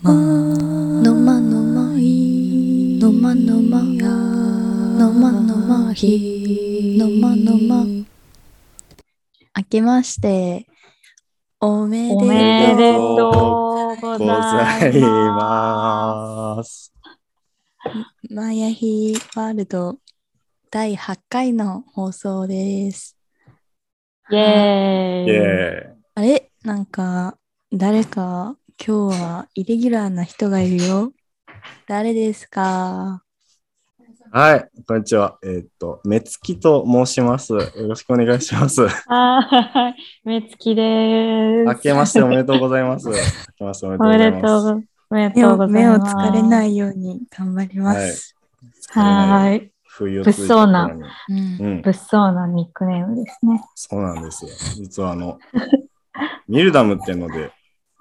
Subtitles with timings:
[0.00, 7.84] まのまのまいのまのまのまのまひのまのま
[9.56, 10.68] 明けまして
[11.58, 12.36] おめでとうおめ
[12.76, 16.92] でとうございます。
[18.30, 19.98] マヤヒワールド
[20.70, 23.16] 第8回の放送です。
[24.30, 25.26] イェーイ。
[25.26, 27.36] イェあれなんか
[27.72, 31.12] 誰か今日はイレギュラーな人がいるよ
[31.88, 33.24] 誰ですか？
[34.30, 35.36] はい、こんにちは。
[35.42, 37.54] えーっと、めつきと申します。
[37.54, 38.86] よろしくお願いします。
[38.86, 39.94] はい。
[40.24, 41.66] 目つきです。
[41.66, 43.08] 明けましておめでとうございます。
[43.08, 43.14] 明
[43.58, 44.38] けましておめでとうおめございます。
[44.38, 46.14] でとうごおめで目をとうござい目をます。
[46.14, 48.36] 疲れないように頑張ります、
[48.90, 49.70] はいい。
[49.82, 53.60] 冬物騒なうん、物騒なニックネームですね。
[53.74, 54.50] そうなんですよ。
[54.76, 55.40] 実はあの、
[56.46, 57.50] ミルダムっていうので、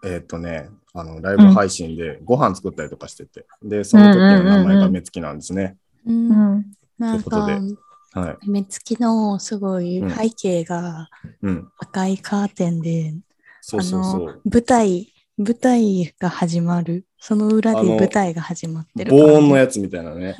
[0.08, 5.76] えーっとね、あのライブ配信でご飯作ったりとかしてて、で、その時の名前がめつきなんですね。
[6.06, 6.66] うんうん。
[6.98, 7.78] なんかという
[8.14, 8.50] はい。
[8.50, 11.10] 目つきのすごいうん背景が
[11.42, 11.70] うん。
[11.78, 13.14] 赤いカーテンで、
[13.62, 14.42] そうそうそう。
[14.46, 20.36] 舞台舞台が始まるその裏で舞台が始まってる防音のやつみたいなね。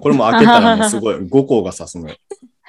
[0.00, 2.16] これも開けたら すごい5個が刺すのよ。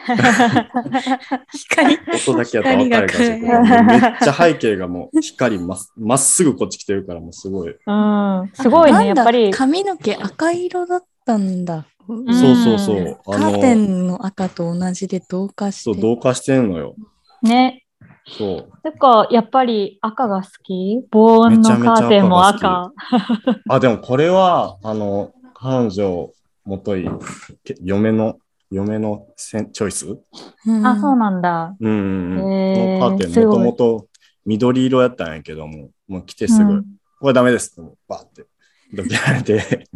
[0.05, 3.85] 光音だけやったら分かるかもしれ光ない。
[3.87, 7.69] めっちゃ背景がもう光まっまっすぐこっち来てるからもうすごい。
[7.69, 8.51] うん。
[8.53, 9.07] すごいね。
[9.07, 9.51] やっぱり。
[9.51, 11.85] 髪の毛赤色だったんだ、ん
[12.33, 13.19] そうそうそう。
[13.25, 16.95] カーテンの赤と同じで同化してそう、同化してんのよ。
[17.41, 17.83] ね。
[18.27, 18.81] そう。
[18.83, 21.01] てか、やっぱり赤が好き？
[21.09, 22.93] 防音のカーテンもめちゃ赤。
[23.69, 26.29] あ、でもこれは、あの、彼女、
[26.65, 27.09] もとい、
[27.63, 28.37] け嫁の、
[28.71, 30.07] 嫁のせんチョイス？
[30.07, 30.85] うん。
[30.85, 31.75] あ、そうなんだ。
[31.79, 32.39] うんうんうん。
[32.39, 32.99] へー。
[32.99, 34.07] このカーテン、もともと
[34.45, 36.85] 緑色やったんやけども、もう来てすぐ、うん。
[37.19, 37.71] これダメです。
[37.71, 38.45] って、もうバーって、
[38.93, 39.87] どけられて、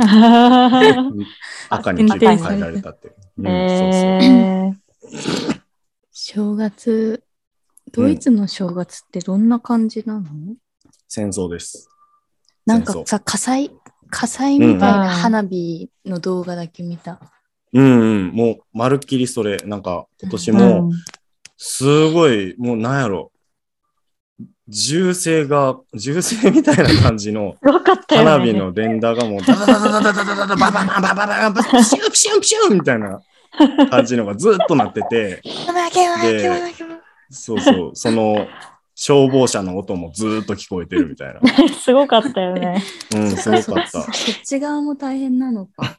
[1.69, 3.13] 赤に切り替えられたっていう。
[3.37, 5.61] うんそうそうえー。
[6.11, 7.23] 正月
[7.91, 10.29] ドイツの正月ってどんな感じなの、
[11.07, 11.89] 戦争です。
[12.65, 13.71] なんかさ火災
[14.09, 17.19] 火災みたいな花火の動画だけ見た、
[17.73, 20.91] うんうん、もうまるっきりそれ、なんか今年も
[21.57, 23.31] すごい、もうなんやろ、
[24.67, 27.55] 銃声が、銃声みたいな感じの。
[28.09, 33.21] 花火の連打がもうダダダダダダダダダダバババババババピシュンピシュンピシュンみたいな
[33.89, 35.41] 感じのがずっとなってて、
[36.21, 36.49] で
[37.29, 38.47] そうそう、その
[38.95, 41.41] 消防車の音もずっと聞こえてるみたいな。
[41.69, 42.83] すごかったよね。
[43.15, 43.89] うん、すごかった。
[43.89, 44.05] そっ
[44.43, 45.97] ち側も大変なのか。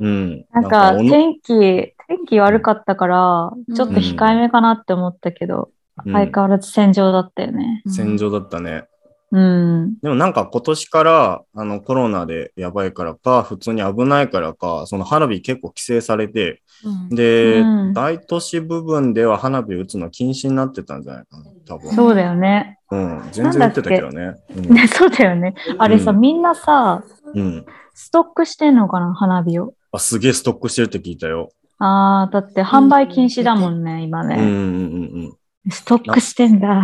[0.00, 0.44] うん。
[0.52, 1.94] なんか天気、天
[2.26, 7.82] 気悪かったから、ちょっと控えめかなって思ったけど、うん相変わらず戦場だったよね。
[7.86, 8.84] 戦場だったね。
[9.32, 9.98] うん。
[10.00, 21.92] でもなんか今年からあのコロナでやばいからか、普通に危ないからか、その花火結構規制されて、うんで、うん大都市部分では花火打つの禁止になってたんじゃないかな、多分。
[21.92, 22.78] そうだよね。
[22.90, 24.34] うん、全然打ってたけどね。
[24.54, 25.54] ね そうだよね。
[25.78, 27.02] あれさ、うんみんなさ、
[27.34, 27.40] うん。
[27.40, 27.66] うん。
[27.94, 29.74] ストックしてんのかな、花火を。
[29.92, 31.50] あ、すげえストックしてるって聞いたよ。
[31.78, 35.08] ああ、だって販売禁止だもんね、今うんうんね。
[35.12, 35.36] うん
[35.68, 36.82] ストックしてんだ。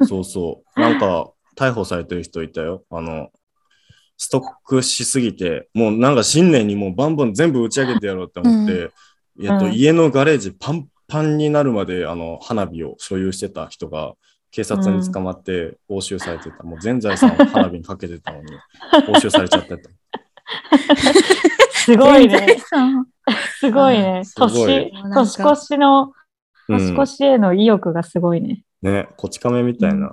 [0.00, 0.06] うん。
[0.06, 0.80] そうそう。
[0.80, 2.82] なんか、逮捕されてる人いたよ。
[2.90, 3.28] あの、
[4.16, 8.90] ストックしすぎて、もうなんか新年にもうバンバン全部打ち上げてやろうって思って、
[9.42, 14.14] えっと、うん家のガレージパンパンになるまであの花火を所有してた人が
[14.50, 16.62] 警察に捕まって押収されてた。
[16.62, 18.52] もう全財産を花火にかけてたのに
[19.08, 19.90] 押収されちゃってた。
[21.84, 22.58] すごいね。
[23.58, 24.22] すごいね。
[24.36, 26.12] 年、年越しの、
[26.68, 26.78] うん。
[26.78, 28.62] 年越しへの意欲がすごいね。
[28.82, 30.12] ね、こち亀みたいな。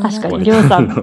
[0.00, 1.02] 確かに、うんりょうさんみたい。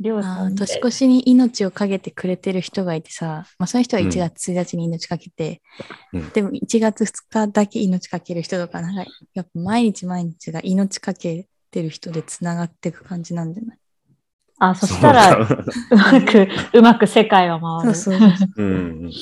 [0.00, 0.54] りょうさん。
[0.56, 5.62] 年越しに命をかけてくれてる人がいてさ、まあ、そういう人は1月1日に命かけて、
[6.12, 6.28] うん。
[6.30, 13.78] でも1月2日だけ命かける人とか、なんかやっぱ毎日毎日が命かけてる人でつながっていく感じなんじゃない？
[14.58, 15.96] あ、そしたら、う。
[15.96, 17.94] まく、うまく世界は回る。
[17.94, 19.08] そうそううんう。
[19.08, 19.12] ん。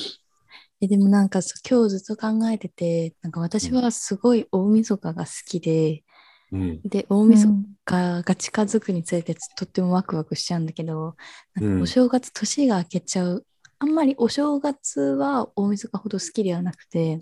[0.81, 6.03] えでもなんかそう今日ずっと考えてて、なんか私はすごい大晦日が好きで、
[6.51, 6.81] うん。
[6.83, 7.47] で、大晦
[7.85, 11.15] 日が近づくにつれてとってもワクワクしちゃうんだけど、
[11.59, 13.45] うんかお正月、年が明けちゃう。
[13.79, 17.19] あんまりお正月は大晦日ほど好きではなくて、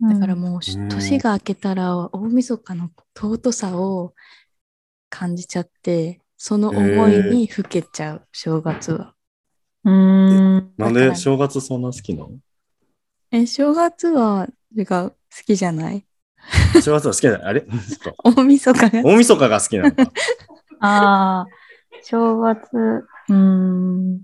[0.00, 0.88] だからもうし、うん。
[0.88, 4.14] 年が明けたら大晦日の尊さを
[5.10, 9.14] 感じちゃって、その思いにふけちゃう、正月は。
[9.84, 10.30] うん。
[10.30, 10.72] うん。
[10.78, 12.30] なんで正月そんな好きなの？
[13.32, 16.06] え、正月は、てか好きじゃない？
[16.80, 17.40] 正月は好きだ。
[17.42, 17.66] あれ？
[17.88, 19.02] そっか 大晦日が。
[19.02, 20.12] 大晦日が好きなのか。
[20.80, 21.46] ああ、
[22.02, 24.20] 正月、うーん。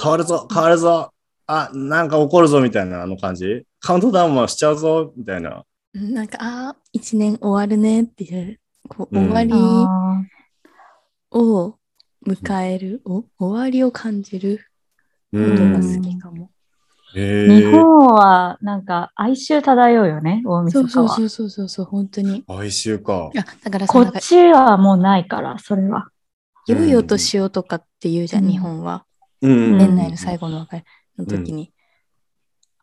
[0.00, 1.12] 変わるぞ、変わるぞ。
[1.46, 3.66] あ、なんか起こるぞみたいなあの感じ？
[3.80, 5.64] カウントダウンはしちゃうぞみたいな。
[5.94, 10.22] うんなんか、ああ、一年終わるねっていう、こううん終わりあ
[11.34, 11.78] を
[12.26, 14.60] 迎える、お終わりを感じる
[15.32, 15.96] うことがん。
[15.96, 16.50] 好きかも。
[17.12, 17.70] 日え。
[17.70, 21.08] 本はなんか哀愁漂うよね、大そうそう晦日は。
[21.16, 22.44] そうそうそうそう、本当に。
[22.48, 23.30] 哀愁か。
[23.36, 26.08] あだからさ、こっちはもうないから、それは。
[26.66, 29.04] 良いお年をとかって言うじゃん、うん日本は。
[29.42, 30.84] うん年内の最後の別れ
[31.18, 31.72] の時に。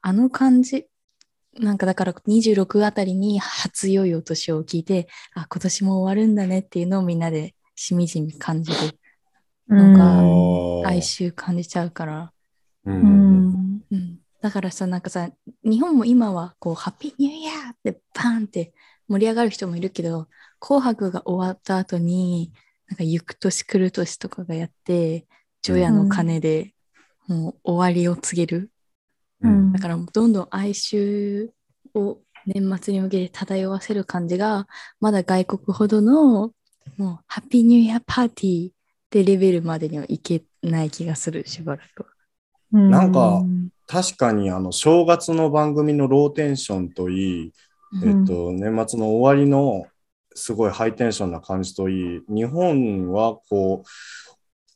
[0.01, 0.87] あの感じ、
[1.59, 8.77] なんかだから26あたりに初良いお年を聞いて、あ、今年も終わるんだねっていうのをみんなでしみじみ感じる。
[9.67, 10.25] なんかう
[10.83, 12.33] ん哀愁感じちゃうから。
[12.85, 12.91] う。
[12.91, 13.81] うんん。
[13.91, 14.19] うん。
[14.41, 15.29] だからさ、なんかさ、
[15.63, 18.73] 日本も今はこう、ハッピーニューイヤーってバーンって
[19.07, 20.27] 盛り上がる人もいるけど、
[20.59, 22.51] 紅白が終わった後に、
[22.87, 25.27] なんか行く年来る年とかがやって、
[25.61, 26.73] 除夜の鐘で
[27.27, 28.71] もう終わりを告げる。
[29.41, 31.49] うんだからもうどんどん哀愁
[31.95, 34.67] を年末に向けて漂わせる感じが、
[34.99, 36.51] まだ外国ほどの、
[36.97, 38.73] もう、ハッピーニューイヤーパーティーっ
[39.09, 42.09] てレベルまでにはいけない気がする、しばらくは。
[42.71, 43.43] なんか
[43.85, 47.53] 確かにあの正月の番組のローテンションといい、
[48.01, 48.21] うん。
[48.21, 49.85] えっと、年末の終わりの
[50.33, 53.87] すごいハイテンションな感じといい、日本はこう、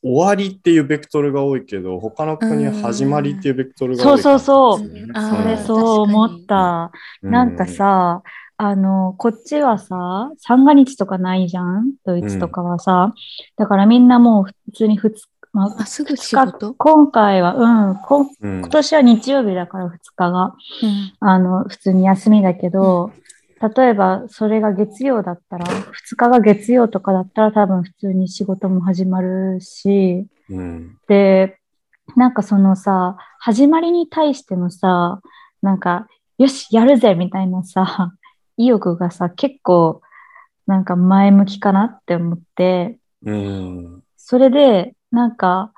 [0.06, 6.92] 終わりっていうベクトルが多いけど、他の国は始まりっていうベクトルが多いそうそうそう感じですねあれそう思った。
[7.24, 8.22] うなんか、さ、
[8.57, 11.92] あの、こっちはさ、三が日とかないじゃん？
[12.06, 13.13] ドイツとかはさ。
[13.57, 18.60] だからみんなもう普通に2日、まああ、すぐ仕二日事今回は、うん、こうん。
[18.60, 21.13] 今年は日曜日だから2日が、うん。
[21.19, 23.12] あの、普通に休みだけど、
[23.75, 30.98] 例えばそれが月曜だったら、2日が月曜とかだったら多分普通に仕事も始まるし、うん。
[31.08, 31.58] で、
[32.16, 35.22] なんかそのさ、始まりに対してのさ、
[35.62, 38.13] なんか、よし、やるぜみたいなさ、
[38.57, 40.02] 意欲がさ、結構、
[40.68, 45.72] なんか前向きかなって思って、うんそれで、なんか、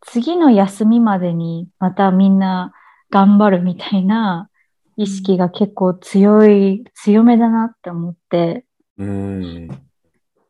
[0.00, 2.72] 次の休みまでにまたみんな
[3.10, 4.48] 頑張るみたいな
[4.96, 8.64] 意識が結構強い、強めだなって思って、
[8.98, 9.68] うん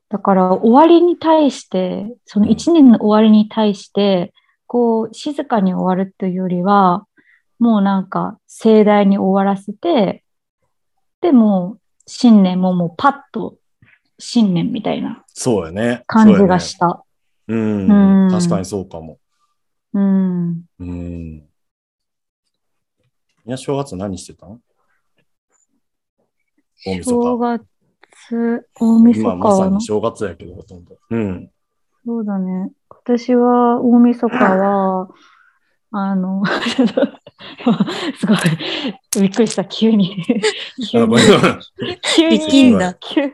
[0.08, 4.32] だから終わりに対して、その一年の終わりに対して、
[4.66, 7.06] こう静かに終わるというよりは、
[7.58, 10.22] もうなんか盛大に終わらせて、
[11.20, 13.58] でも新年ももうパッと
[14.18, 16.04] 新年みたいなそうやね。
[16.06, 16.86] 感じがした。
[16.86, 17.04] そ
[17.48, 19.18] うやねうんうん確かにそうかも。
[19.92, 20.64] うん。
[20.78, 21.46] うん。
[23.44, 24.60] みんな正月何してたん？
[26.84, 27.64] 大晦正日。
[28.28, 30.96] 月、大晦日今まさに正月やけど、ほとんど。
[31.10, 31.50] うん。
[32.04, 32.72] そうだね。
[32.88, 35.08] 今年は大晦日は、
[35.98, 36.42] あの、
[38.18, 40.24] すごい、びっくりした、急に。
[40.90, 41.04] 急
[42.28, 43.32] に急に、急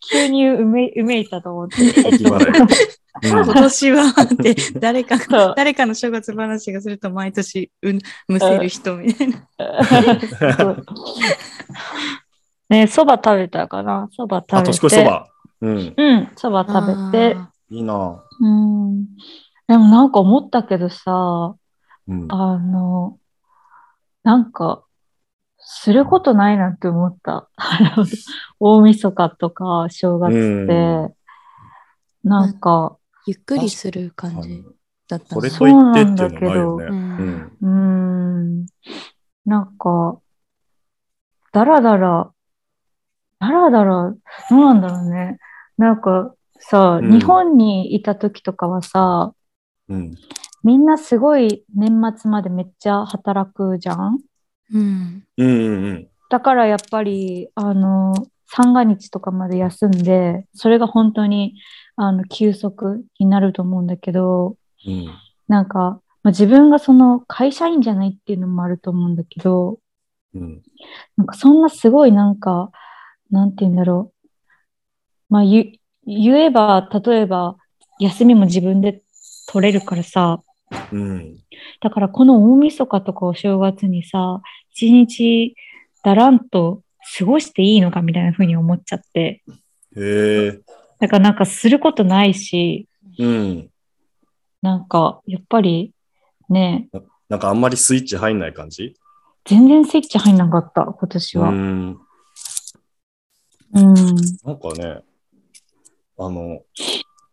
[0.00, 1.76] 急にうめうめいたと思って。
[3.22, 7.92] 今年はって誰か誰かの正月話がすると毎年う
[8.28, 9.36] むせる人みたいな。
[12.68, 14.08] ね、そば食べたかな？
[14.16, 14.56] そば食べて。
[14.56, 15.28] あ、年越しそば。
[15.60, 15.94] うん。
[15.96, 17.36] うん、そば食べて。
[17.36, 18.20] あいいな。
[18.40, 19.04] うん。
[19.68, 21.54] でもなんか思ったけどさ、
[22.08, 22.26] うん。
[22.28, 23.18] あの、
[24.22, 24.84] なんか、
[25.58, 27.48] することないなって思った。
[27.56, 28.06] あ の
[28.60, 31.14] 大晦日とか正月って、
[32.22, 32.96] なんか、
[33.26, 34.64] ゆっくりする感じ
[35.08, 36.84] だったこれのといってっていうのないよね。
[36.84, 36.92] う
[37.62, 38.56] うんん。
[38.56, 38.66] うーん、
[39.46, 40.20] なんか、
[41.52, 42.30] だらだら、
[43.38, 44.14] だらだら、
[44.50, 45.38] どうなんだろうね。
[45.76, 49.32] なんかさ、うん日本にいた時とかはさ、
[49.88, 50.14] うん。
[50.64, 54.18] みんなすごい年末までめっちゃ働くじゃん？
[54.72, 58.14] うんうんうんだからやっぱり、あの、
[58.46, 61.60] 三が日とかまで休んで、それが本当に、
[61.96, 64.56] あの、休息になると思うんだけど、
[64.86, 65.06] うん。
[65.46, 69.78] なんか、まあ、自分がその会社員じゃないっていうのもあると思うんだけど、
[70.34, 70.62] うん。
[71.16, 72.72] なんかそんなすごいなんか、
[73.30, 74.32] なんて言うんだろう。
[75.28, 77.56] まあ言、言えば、例えば、
[78.00, 79.02] 休みも自分で
[79.46, 80.40] 取れるからさ、
[80.92, 81.38] うん。
[81.80, 85.54] だからこの大晦日とかお正月にさ、一日
[86.02, 86.82] だらんと
[87.18, 89.42] 過ごしていいのかみたいな風に思っちゃって。
[89.96, 90.60] へえ。
[91.00, 92.88] だからなんかすることないし、
[93.18, 93.70] うん。
[94.62, 95.92] なんかやっぱり
[96.48, 96.88] ね、
[97.28, 98.94] なんかあんまりスイッチ入んない感じ？
[99.44, 101.50] 全然スイッチ入んなかった、今年うは。
[101.50, 102.00] ん。
[103.74, 103.94] うん。
[104.44, 105.00] なんかね、
[106.18, 106.62] あの、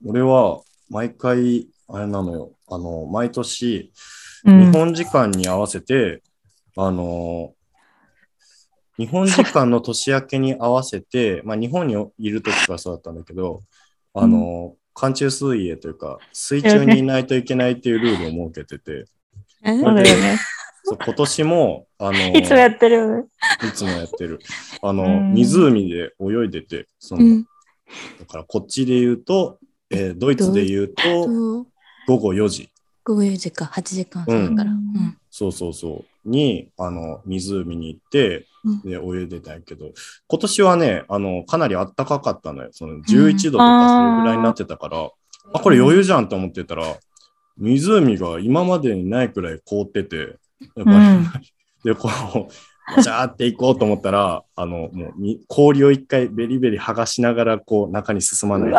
[0.06, 2.54] 俺は毎回、あれなのよ。
[2.68, 3.92] あの、毎年、
[4.46, 6.24] うん日本時間に合わせて、
[6.76, 7.54] あの、
[8.98, 13.62] 日本時間の年明けに合わせて、 まあ、日本にいる時からそうだったんだけど、
[14.14, 19.06] あの、寒中水泳というか、水中にいないといけないっていうルールを設けてて、
[19.64, 20.40] えそうだよね。
[21.06, 23.28] 今年も、あの、いつもやってるよね。
[23.68, 24.40] いつもやってる。
[24.82, 27.44] あの、うん湖で泳いでて、その、うん。
[28.20, 29.60] だからこっちで言うと、
[29.92, 31.68] えードイツで言うと、と、
[32.08, 32.70] 午後4時。
[33.04, 34.72] 午後4時か、8時間そうだから。
[34.72, 35.18] ううんん。
[35.30, 36.30] そうそうそう。
[36.30, 39.92] に、あの、湖に行ってうん、で、泳いでたんやけど、
[40.28, 42.70] 今年はね、あの、かなり暖かかったのよ。
[42.72, 45.10] その、11度とかそれぐらいになってたから、
[45.54, 46.96] あこれ余裕じゃんと思ってたら、
[47.58, 50.18] 湖が今までにないくらい凍ってて、
[50.76, 51.32] やっぱり、うん
[51.84, 58.72] で、こう、ガチャーって行こうと思ったら、あの、もうみ、氷を一回ベリベリ剥がしながら、こう、中に進まない。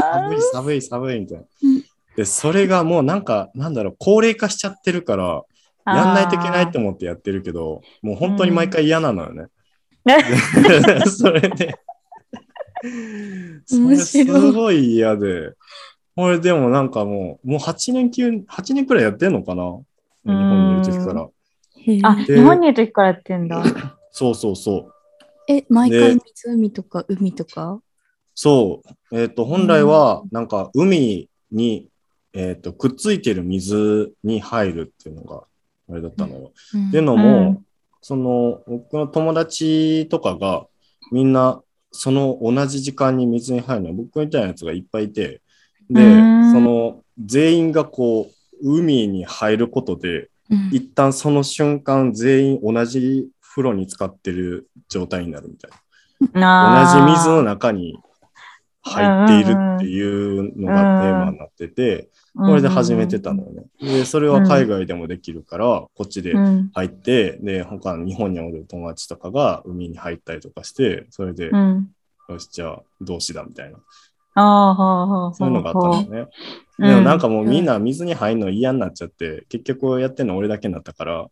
[0.00, 1.84] 寒い、寒い、寒い、みたいなうん。
[2.16, 5.42] で、それがもうなんか、なんだろう、高齢化しちゃってるから、
[5.86, 9.46] やんないといけないと思ってやってるけど、もう本当に毎回嫌なのよね。
[10.04, 11.78] で それで、
[13.66, 15.52] それすごい嫌で、
[16.16, 19.62] これでもなんかもう、もう8年級、8年くらいやってんのかな？
[20.24, 21.28] 日本にいる時から。
[22.02, 23.62] あ、で日本にいる時からやってんだ。
[24.10, 24.92] そうそうそう。
[25.48, 26.18] え、毎で回
[26.56, 27.80] 湖とか海とか？
[28.34, 29.18] そう。
[29.18, 31.88] えっ、と、本来は、なんか、海に、
[32.36, 35.44] えっ、と、くっついてる水に入るっていうのが、
[35.88, 36.52] あれだったのよ。
[36.74, 36.88] うん。
[36.88, 37.66] っていうのも、うん。
[38.02, 40.66] その、僕の友達とかが、
[41.10, 41.62] みんな、
[41.92, 45.40] その同じ時間に水に入るのは、僕みたいなやつがいっぱいいて、
[45.88, 46.52] で、うん。
[46.52, 50.68] その、全員がこう、海に入ることで、うん。
[50.72, 55.70] 一旦その瞬間、全員同じ風呂に使ってる状態になるみたい
[56.34, 56.92] な。
[57.00, 57.98] 同じ水の中に
[58.86, 63.64] 入っているっていうのがテーマになってて、これで始めてたのよね。
[63.80, 66.70] で、それは海外でもできるから、こっちでうん。
[66.72, 71.88] 入って、で、他の日本におる友達とかが海に入ったりとかして、それで、うん。
[72.28, 73.78] よし、じゃあ、同志だみたいな。
[74.34, 75.34] ああ、はあ、はあ。
[75.34, 76.18] そういうのがあったのね。
[76.20, 76.26] うん
[76.78, 81.26] でもなんかもうみんな水に入るの嫌になっちゃって、結局やってんの俺だけになったから、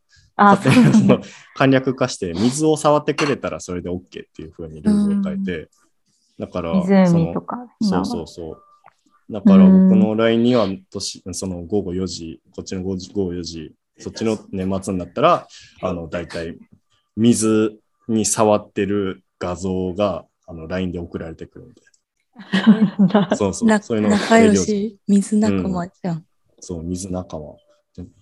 [1.55, 4.01] 簡略化して、水を触ってくれたらそれで OK っ
[4.33, 5.69] ていう風にルールを変えて、
[6.39, 7.57] だから、その湖とか。
[7.81, 8.63] そうそうそう。
[9.33, 15.49] だから僕の LINE には年、その午後4時、こっちの午後4時、そっちの年末になったら、
[15.81, 16.59] あの、大体、
[17.17, 21.83] 水に触ってる画像が、あの、LINE で送られてくるんで。
[23.13, 23.69] だ そうそう。
[23.69, 26.27] なそういうの仲良し、水仲間じゃん。
[26.61, 27.45] そう、水仲間。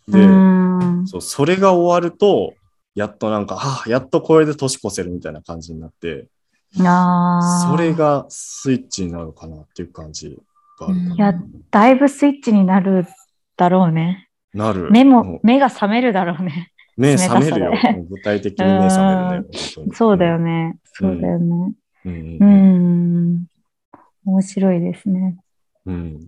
[0.08, 2.54] で、そう、それが終わると、
[2.94, 6.28] やっとなんか、あやっとこれで年越せるみたいな感じになって、
[6.80, 10.38] あーそれがスイッチになるかなっていう感じ
[10.78, 11.14] があるかな。
[11.14, 11.34] いや、
[11.70, 13.06] だいぶスイッチになる
[13.56, 14.28] だろうね。
[14.54, 14.90] なる。
[14.90, 16.72] 目もも、目が覚めるだろうね。
[16.96, 17.72] 目覚めるよ
[18.08, 19.48] 具体的に目覚めるね。
[19.94, 20.38] そうだよ。
[20.38, 20.76] ね。
[20.84, 21.72] そうだよね。
[22.04, 22.12] うん。
[22.12, 23.46] ううんん。
[24.24, 25.36] 面白いですね。
[25.86, 26.20] うん。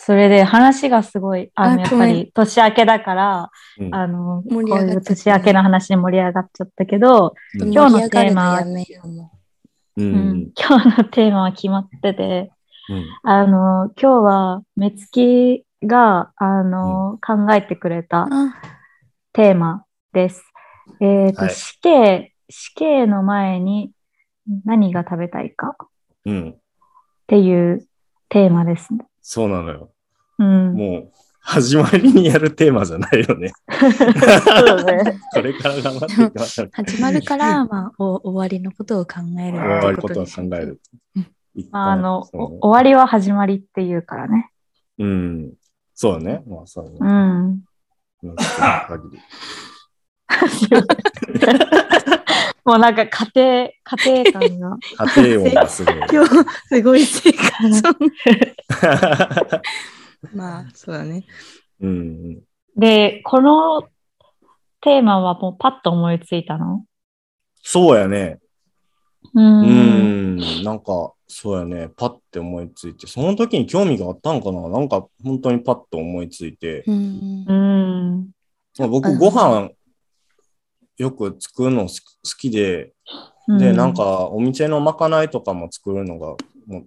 [0.00, 3.94] それで話がすごい、あの、やっぱり年明けだから、うん。
[3.94, 7.72] あの、こういう年明けの話に盛り上がっちゃったけど、うん。
[7.72, 10.00] 今日のテーマはう。
[10.00, 10.16] ん。
[10.34, 12.52] ん、今日のテーマは決まってて、
[12.88, 13.06] うん。
[13.24, 18.28] あの、今日は目つきが、あの、考えてくれた
[19.32, 20.44] テーマです。
[21.00, 21.54] えっ、と、はい。
[21.54, 23.90] 死刑、死刑の前に
[24.64, 25.88] 何が食べたいかっ
[26.26, 26.56] うん。
[27.26, 27.84] ていう
[28.28, 29.07] テーマですね。
[29.30, 29.90] そうなのよ。
[30.38, 30.72] うん。
[30.72, 33.52] もう、始まりにやるテーマじゃないよね。
[33.78, 33.92] そう
[34.64, 35.20] だね。
[35.34, 36.70] これから頑張っていきましょう。
[36.72, 40.80] 始まるから、まあ、お終わりのことを考える終わってることを考える。
[41.72, 44.50] あの、終わりは始まりっていうからね。
[44.96, 45.52] うん。
[45.94, 46.42] そうだね。
[46.46, 46.96] まあ、そうだね。
[47.02, 47.62] うん。
[48.22, 48.36] うん
[48.88, 49.20] 限り
[52.68, 53.70] もうなんか家庭、
[54.04, 54.76] 家庭感が。
[55.16, 55.94] 家庭音がすごい。
[56.12, 56.28] 今日、
[56.68, 57.82] すごい生活
[60.34, 61.24] まあ、そうだね。
[61.80, 62.42] うん。
[62.76, 63.88] で、この
[64.82, 66.84] テーマはもうパッと思いついたの？
[67.62, 68.38] そうやね。
[69.34, 69.40] う。
[69.40, 70.62] うんん。
[70.62, 71.88] なんか、そうやね。
[71.96, 74.68] パッて思いついて、その時に興味があったんかな？
[74.68, 76.84] なんか、本当にパッと思いついて。
[76.86, 77.52] うんう。
[77.54, 78.30] ん。
[78.78, 79.70] まあ、僕、うんご飯、
[80.98, 81.90] よく作るの好
[82.38, 82.92] きで、
[83.48, 86.36] で、なん、か、お店のまかないとかも作るのが、
[86.66, 86.86] もう、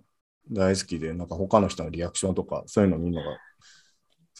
[0.51, 3.37] 大好きで、なんか他の人のリアクションとか、そういうの見るのが好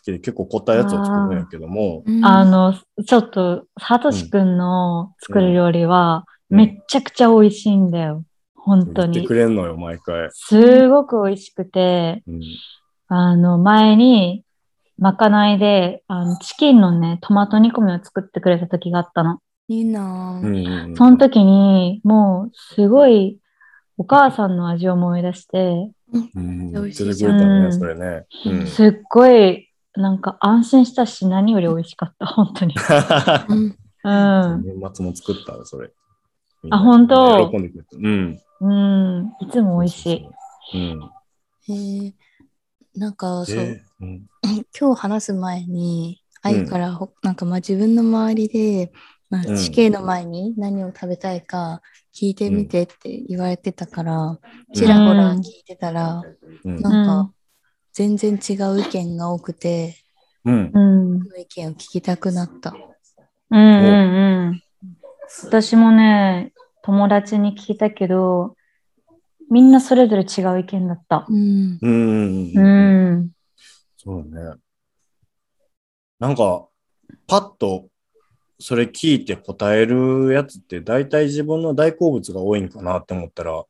[0.04, 2.76] きで、結構凝ったやつを作るんやけども、うんあ、の、
[3.06, 8.26] ちょっと、サトシくんの作る料理は、うんめっちゃくちゃ美味しいんだよ。
[8.56, 9.34] 本当に言ってく。
[9.36, 10.28] れんのよ、毎回。
[10.34, 12.42] すごく美味しくて、うん。
[13.08, 14.44] あの、前に、
[14.98, 19.40] まかないで、あの、チキンのね、トマト煮込みを作ってくれた時があったの。
[19.72, 20.88] いいなうんぁ。
[20.90, 20.96] うん。
[20.96, 23.40] その時に、もう、すごい、
[23.98, 25.92] お母さんの味を思い出して、
[26.36, 28.26] うん、美味していじゃんくれたね、うんそれね。
[28.46, 28.68] うん。
[28.68, 32.76] すっごい、なんか安心したし、何より美味しかった、本当に。
[33.50, 33.78] うん。
[34.04, 34.64] うん。
[34.66, 35.92] 年末も作ったそれ。
[36.70, 37.50] あ本当？
[37.50, 37.98] 喜んでくれた。
[37.98, 38.40] うん。
[38.62, 38.70] う
[39.24, 39.34] ん。
[39.42, 40.06] いつも美味し
[40.74, 40.78] い。
[40.78, 41.12] うん。
[41.68, 42.14] へえ
[42.96, 44.28] なんかそう、で、うん。
[44.78, 48.92] 今日話す前に、愛からほ、なんかまあ自分の周りで、
[49.32, 51.82] まあ、うん死刑の前に何を食べたいか
[52.14, 54.40] 聞いてみてって言われてたから、
[54.76, 56.22] ちらほら聞いてたら、
[56.66, 56.76] うん。
[56.76, 57.32] なんかうん
[57.94, 59.96] 全然違う意見が多くて、
[60.46, 60.72] うん。
[60.74, 61.20] うん。
[61.24, 62.74] その意見を聞きたくなった。
[63.50, 64.62] うんうんうん。
[65.46, 68.56] 私もね、友達に聞いたけど、
[69.50, 71.26] みんなそれぞれ違う意見だった。
[71.28, 71.80] うん。
[71.82, 72.58] うん。
[72.58, 73.32] うん。
[73.98, 74.54] そうね。
[76.20, 76.68] なんか、
[77.28, 77.90] パッと、
[78.62, 83.66] それ聞いて答えるやつって、大体自分の大好物が多いんかなって思ったら、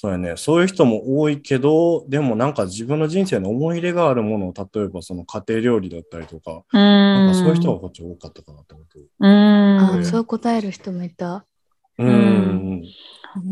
[0.00, 0.36] そうやね。
[0.36, 6.78] そういう人も多いけど、でもなんか自分の人生の思い入れがあるものを、例えばその家庭料理だったりとか、うん。
[6.78, 9.08] なんかそういう人がこっち多かったかなって思ってる。
[9.18, 10.00] うん。
[10.00, 11.44] あ、そう答える人もいた。
[11.98, 12.84] うん。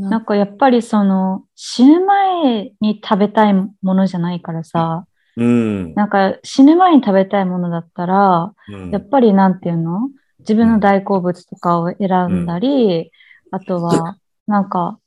[0.09, 5.05] なんかやっぱりその死ぬ前に食べたいものじゃないからさ、
[5.37, 5.95] うん。
[5.95, 10.11] なんか死ぬ前に食べたいものだったら、うんやっぱりなんていうの？
[10.41, 13.11] 自分の大好物とかを選んだり、
[13.51, 14.17] あとは、
[14.47, 15.01] なんか、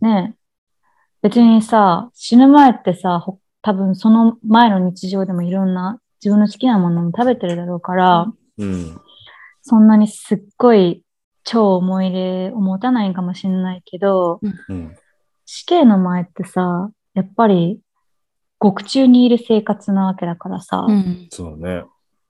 [0.00, 0.36] ね、
[1.20, 8.98] 別にさ、死ぬ前ってさ、ほ多分その前の日常でもいろんな自分の好きなものも食べてるだろうから、うん。
[9.60, 11.04] そんなにすっごい
[11.44, 14.96] 超思い入れを持たないかもしれないけど、うん。
[15.44, 17.80] 死刑の前ってさ、やっぱり
[18.60, 21.26] 獄中にいる生活なわけだからさ、うん。
[21.30, 21.82] そうね。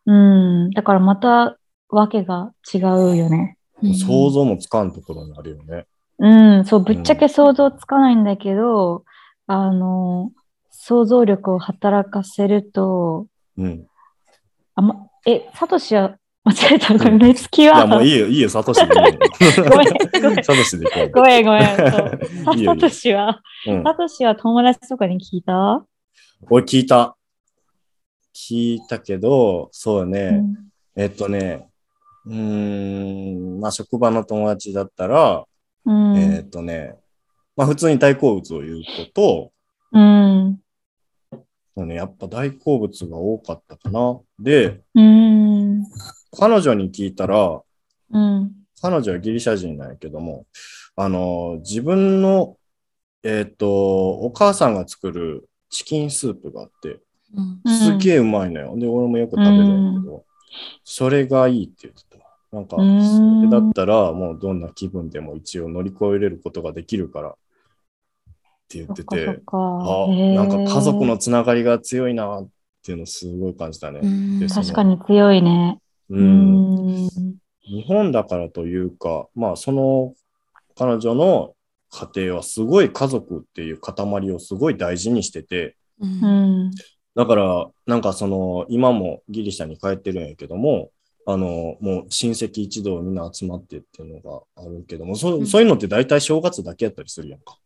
[0.07, 1.59] うん、だからまた
[1.91, 3.59] わけが違うよね。
[3.83, 5.87] うん想像もつかんところにあるよね。
[6.19, 9.05] うん、そう、ぶっちゃけ想像つかないんだけど、
[9.47, 10.31] あの、
[10.71, 13.87] 想像力を働かせると、うん。
[14.75, 16.97] あま、え、サトシは間違えた？
[16.97, 17.87] ごめん、目つきいや、は。
[17.87, 19.19] もういいよ、いいよ、サトシでいいよ。
[19.71, 19.89] ごめん
[20.23, 21.11] ごめんサトシでいこう。
[21.11, 21.77] ごめん、ごめん。
[21.77, 21.83] そ
[22.53, 25.85] う いいよサトシは、うん、サトシは友達とかに聞いた？
[26.49, 27.17] 俺聞いた。
[28.35, 30.57] 聞いたけど、そうね、うん
[30.97, 31.69] えっとね、
[32.27, 35.45] うーん、まあ職場の友達だったら、
[35.85, 36.17] うん。
[36.17, 36.97] えっとね、
[37.57, 39.03] まあ普通に大好物を言う子
[39.93, 40.59] うん。
[41.31, 41.39] と、
[41.77, 44.21] そうね、やっぱ大好物が多かったかな。
[44.39, 45.85] で、うん。
[46.39, 47.61] 彼女に聞いたら、
[48.11, 48.53] うん。
[48.83, 50.47] 彼女はギリシャ人なんやけども、
[50.97, 52.57] あの、自分の、
[53.23, 57.01] えっ、と、お母さんが作るチキンスープがあって、
[57.67, 58.77] すげえうまいのよ。
[58.77, 60.25] で、俺もよく食べるんやけど、
[60.85, 62.57] それがいいって言ってた。
[62.57, 67.33] なんか、うんそれだったら、もうどんな気分でも一応乗り越えれることができるからっ
[68.69, 69.29] て言ってて。
[69.29, 72.49] あ、なんか家族のつながりが強いなっ
[72.83, 74.01] ていうのをすごい感じたね。
[74.49, 75.81] 確かに強いね。
[76.09, 76.17] う。
[76.17, 77.09] うんん。
[77.63, 80.15] 日本だからというか、まあその
[80.77, 81.55] 彼女の
[81.91, 86.71] 家庭はすごい家族っていう塊をすごい大事にしてて、ううんん。
[87.15, 90.91] だからなんかその今もギリシャに帰ってるんやけども、
[91.27, 97.59] あのもう親戚一同みんな集まってっていうのがあるけども、そそういうのって大体正月だけやったりするやんか。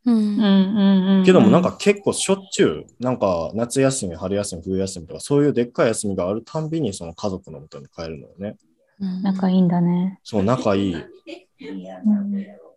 [1.24, 8.56] けどもなんか結構しょっちゅう、なんか夏休み、春休み、冬休みとかそういうでっかい休みがあるたんびにその家族のもとに帰るのよね。
[9.00, 10.20] うん仲いいんだね。
[10.22, 10.94] そう、仲いい。
[10.94, 11.06] うん。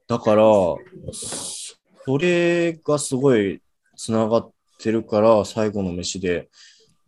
[0.08, 0.43] だから、
[1.12, 3.62] それがすごい
[3.96, 6.50] つながってるから、最後の飯で、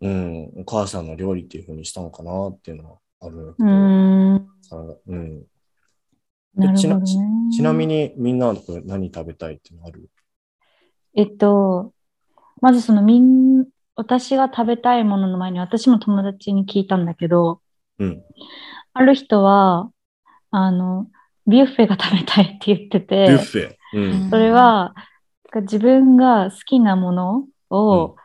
[0.01, 4.47] うん、お母さんの料理っていう風にしたのかなっていうのはあるんだけど、うん。
[4.71, 5.43] あうん、
[6.55, 7.55] なるちなほどね。
[7.55, 10.09] ちなみにみんなはこれ何食べたいっていうのある？
[11.15, 11.93] えっと、
[12.61, 17.61] まずそのみん、私が食べたいものの前に私も友達に聞いたんだけど、
[17.97, 18.23] うん。
[18.93, 19.91] ある人は、
[20.51, 21.07] あの、
[21.49, 23.75] ビュッフェが食べたいって言ってビュッて、フェ。
[23.93, 24.29] うん。
[24.29, 24.93] それは、
[25.55, 28.15] 自分が好きなものを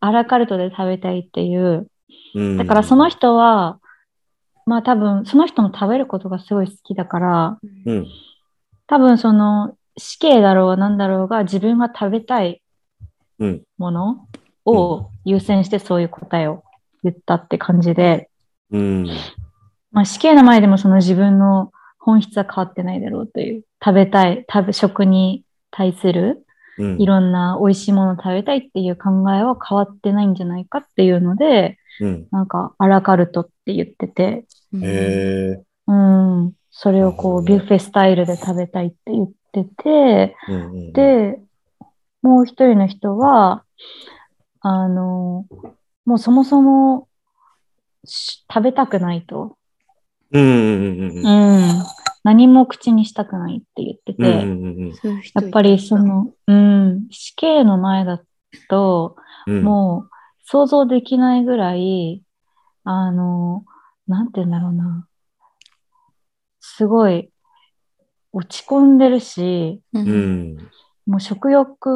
[0.00, 1.88] アラカルトで食べたいっていう、
[2.34, 3.80] うん、だからその人は、
[4.64, 8.06] まあ多分その人も食べることがすごい好きだから、うん。
[8.86, 12.62] 多分その死刑だろうが何だろうが自分が食べたい
[13.40, 13.62] うん。
[13.76, 14.26] もの
[14.64, 16.62] を優先してそういう答えを
[17.02, 18.28] 言ったって感じで、
[18.70, 19.08] うん。
[19.90, 21.72] まあ死刑の前でもその自分の
[22.08, 26.46] 本質は変わってないだろうという、食べたい、食べ、食に対する
[26.78, 32.28] うんいろんな美味しいものを食べたいっていう考えは変わってないんじゃないかっていうので、うん。
[32.30, 35.62] なんかアラカルトって言ってて、うんへえ。
[35.88, 41.40] うん、それをこうビュッフェスタイルで食べたいって言ってて、うんうんうん、で、
[42.22, 43.64] もう一人の人は、
[44.60, 45.46] あの、
[46.04, 47.08] もうそもそも
[48.04, 49.57] し食べたくないと。
[50.32, 51.22] うん。
[52.24, 54.22] 何も口にしたくないって言ってて、
[55.34, 58.22] やっぱりその、うん、死刑の前だ
[58.68, 59.62] と、うん。
[59.62, 60.10] もう
[60.44, 62.22] 想像できないぐらい、
[62.84, 63.64] あの、
[64.06, 65.06] なんて言うんだろうな。
[66.60, 67.30] すごい
[68.32, 70.56] 落ち込んでるし、ううんん。
[71.06, 71.90] もう食欲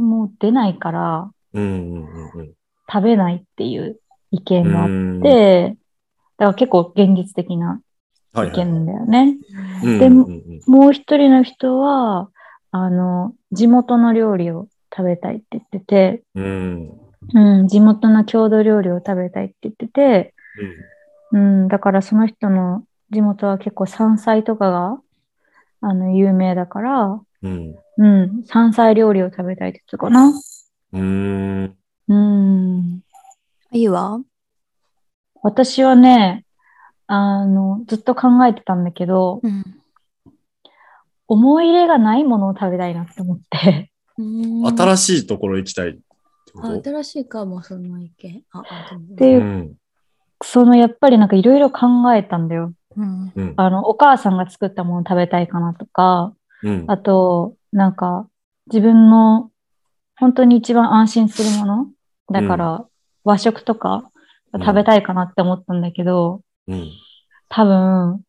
[0.00, 1.30] も出ないから。
[1.54, 5.74] 食べないっていう意見があっうんて、だ
[6.46, 7.80] から結構現実的な
[8.34, 9.36] 意見だよね。
[9.82, 10.08] うんで
[10.66, 12.30] もう一人の人は、
[12.70, 16.90] あの、地元の料理を食べたいって言ってて、うん
[17.34, 20.34] うん、地元の郷土料理を食べたいって言ってて、
[21.32, 25.00] うん、だからその人の地元は結構山菜とかが、
[25.80, 30.32] あの、有名だから、うんうん、山菜料理を食べたいって言ってたかな。
[30.92, 31.76] うん。
[32.08, 33.00] うん。
[33.72, 34.20] いいわ。
[35.42, 36.44] 私はね、
[37.06, 39.64] あの、ずっと考えてたんだけど、うん。
[41.28, 43.90] 思い入れがないものを食べたいなって思って。
[44.16, 45.98] 新しいところ行きたい
[46.54, 48.42] 新しいかも、その意見。
[48.52, 49.76] あ、っていうう、ん
[50.44, 52.72] そのやっぱりなんかいろいろ考えたんだよ。
[52.96, 53.32] うん。
[53.34, 58.28] うんあの、お母さんが作ったもの食べたいかなとか、うんあと、なんか、
[58.66, 59.50] 自分の
[60.16, 61.86] 本当に一番安心するもの
[62.30, 62.86] だから、
[63.24, 64.11] 和食とか
[64.52, 66.90] 食べたいかなって思ったんだけど、うん
[67.54, 68.22] 多分、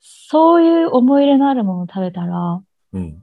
[0.00, 2.60] そういう思い入れのあるものを食べたら、
[2.92, 3.22] うん。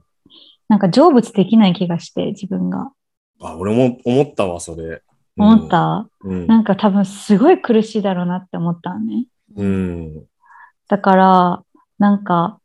[0.69, 2.93] なんか成仏できない気がして、自分が。
[3.41, 5.01] あ、俺も思ったわ、それ。
[5.37, 6.47] 思った、うん。
[6.47, 9.25] なんか多分すごい苦しいだろうなって思ったのね。
[9.57, 10.25] うん。
[10.87, 11.63] だから、
[11.99, 12.61] なんか、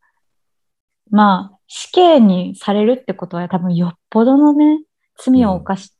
[1.11, 4.81] まあ、死刑にされるってことは多分よっぽどのね、
[5.17, 5.93] 罪を犯し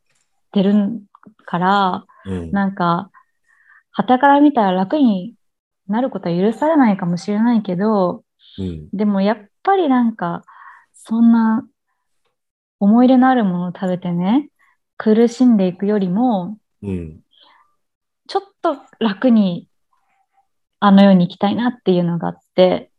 [0.53, 1.01] てる
[1.45, 2.51] から、うん。
[2.51, 3.11] なんか、
[3.97, 5.33] 傍から見たら楽に
[5.87, 8.23] なることは許されないかもしれないけど、
[8.59, 8.89] うん。
[8.93, 10.43] でもやっぱりなんか、
[10.93, 11.67] そんな
[12.79, 14.49] 思い入れのあるものを食べてね、
[14.97, 17.21] 苦しんでいくよりも、うん。
[18.27, 19.67] ちょっと楽に
[20.79, 22.91] あの世に行きたいなっていうのがあって。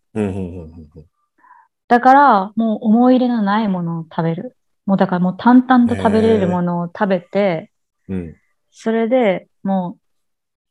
[1.87, 4.57] だからもう思い入れのないものを食べる。
[4.85, 7.71] もうだからもう淡々と食べれるものを食べて、
[8.09, 8.37] うん。
[8.71, 10.08] それでもう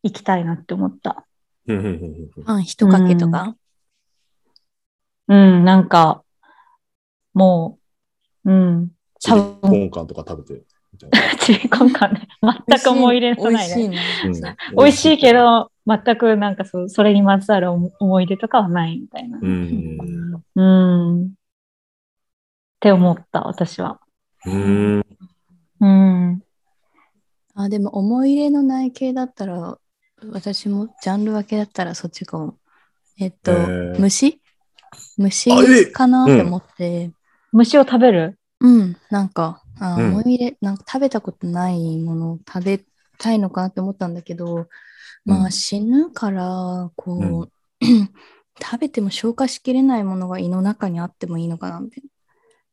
[0.08, 1.26] 行きたいなって思った。
[1.68, 1.78] うん。
[1.78, 2.44] うん。
[2.46, 3.56] パン一かけとか？
[5.28, 6.24] うん、なんか、
[7.34, 7.78] も
[8.46, 10.64] う、うん、チリコンカンとか食べて。
[10.94, 12.28] みたいなチリコンカンね。
[12.42, 13.76] 全く思い入れのないね。
[13.76, 14.00] 美味しいね。
[14.26, 19.38] うん美味しいけ、ど、全くなんかそう、それにまつわる思思い出とかはないみたいな。
[19.42, 20.44] うん。
[20.56, 21.26] うん。
[21.26, 21.30] っ
[22.80, 24.00] て思った、私は。
[24.46, 25.06] うん。
[25.82, 26.42] うん。
[27.56, 29.78] あ、でも思い入れのない系だったら、
[30.32, 32.58] 私もジャンル分けだったらそっちかも。
[33.20, 34.40] えっと、へー虫？
[35.18, 37.12] 虫かなって思って、
[37.52, 38.40] 虫を食べる？
[38.60, 42.82] うん、なんか、あうん思い入れ、なんか食べたことないものを食べ
[43.18, 44.68] たいのかなって思ったんだけど、
[45.26, 48.10] まあうん死ぬから、こう、うん
[48.60, 52.10] 食べても消化しきれないものが胃の中にあってもいいのかなみたいな。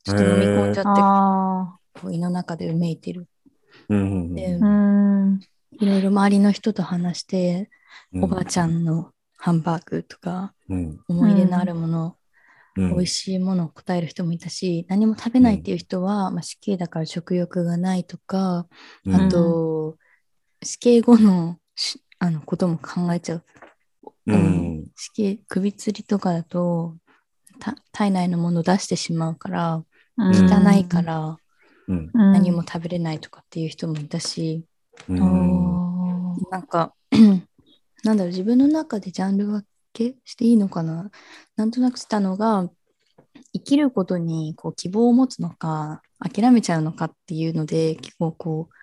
[0.03, 3.27] ちょっと飲み込んじゃって、あこう胃の中でうめいてる。
[3.91, 4.35] うん。
[4.35, 4.67] であ。
[4.67, 5.41] うん。
[5.81, 7.71] いろいろ周りの人と話して、
[8.13, 11.01] うんおばあちゃんのハンバーグとか、うん。
[11.09, 12.17] 思い入れのあるもの、
[12.77, 12.89] うん。
[12.91, 18.67] 美味しいものを答える人もいたし、何も食べないっていう人は、まあ、死刑だから食欲がないとか、
[19.05, 19.97] うんあと、
[20.63, 23.45] 死刑後のしあのことも考えちゃう。
[24.27, 24.87] うん。
[24.97, 26.97] 死刑、首吊りとかだと、
[27.61, 29.85] た体内のものを出してしまうから、
[30.17, 31.37] 汚いから
[32.13, 34.65] 何も食べれないとかっていう人もいたし、
[35.09, 36.37] うん。
[36.51, 36.95] なんか、
[38.05, 41.11] なんだろう、自分の中でジャンル分けしていいのかな？
[41.57, 42.69] なんとなくしたのが、
[43.53, 48.75] 生きることにこう希望を持つのか、諦めちゃうのかっていうので、結構こう、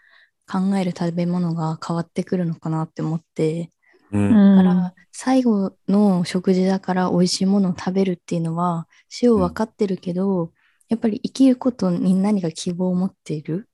[0.52, 3.72] 考える食べ物が変わってくるのかなって思って、
[4.12, 4.58] うん。
[4.58, 10.52] だから最後の食事だから美味しいものを食べるっていうのは死を分かってるけど、
[10.90, 13.70] やっぱり生きることに何か希望を持っている？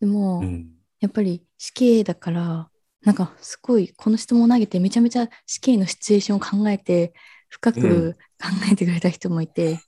[0.00, 0.77] でも、うん。
[1.00, 2.70] やっぱり死刑だから、
[3.02, 7.14] なんかすごいこの質問を投げてめちゃめちゃ死刑のシチュエーションを考えて
[7.48, 9.84] 深うんく考えてくれた人もいて、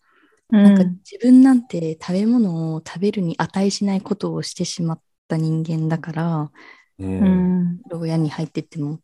[0.62, 6.53] なんか自分なんて食べ物を食べるに値しないことをしてしまった人間だから、
[6.99, 7.05] う。
[7.20, 7.81] うんん。
[7.90, 9.01] 牢屋に入ってっても。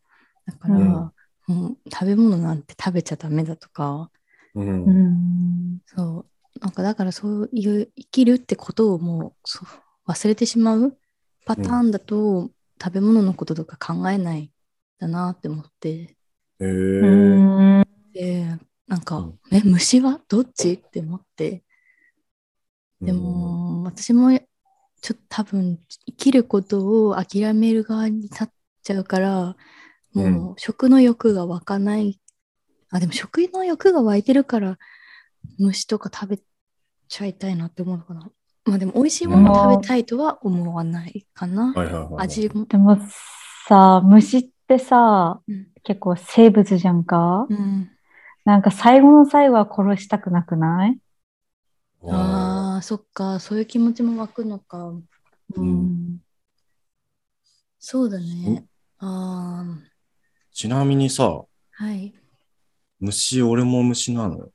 [0.47, 1.13] だから、うん
[1.47, 4.11] もう食べ物なんて食べちゃダメだとか、
[4.55, 4.87] うん。
[4.87, 5.81] うん。
[5.87, 6.21] そ
[6.57, 10.99] う、なんかだからそういう生きるってことをもうそう忘れてしまう
[11.47, 12.51] パターンだと、
[12.83, 14.51] 食べ物のこととか考えないん
[14.99, 15.89] だなって思って、
[16.61, 17.07] へうえ。
[17.07, 17.87] ん。
[18.13, 20.75] で、なんか、うんえ、虫はどっち？
[20.75, 21.65] って思って、
[23.01, 24.39] でも、私も
[25.01, 28.49] ちょっと多分生きることを諦める側に立っ
[28.83, 29.57] ちゃうから、
[30.13, 32.21] もう食の欲が湧かない。
[32.91, 34.79] あ、でも食の欲が湧いてるから
[35.59, 36.39] 虫とか食べ
[37.09, 38.31] ちゃいたいなって思うのかな。
[38.67, 41.73] まあでも美味しいものを食べたいとは思わないかな。
[41.73, 42.13] はいはいはい。
[42.17, 42.67] 味も。
[42.67, 42.99] でも
[43.67, 45.69] さ、虫ってさ、うん。
[45.85, 47.47] 結構生物じゃんか。
[47.49, 47.89] うん、
[48.45, 50.99] なんか最後の最後は殺したくなくない？
[52.09, 53.39] あああ、そっか。
[53.39, 54.93] そういう気持ちも湧くのか。
[55.55, 56.19] うん
[57.79, 58.67] そうだね。
[58.99, 59.79] ああ、
[60.53, 62.13] ちなみにさ、はい。
[62.99, 64.51] 虫、俺も虫なのよ。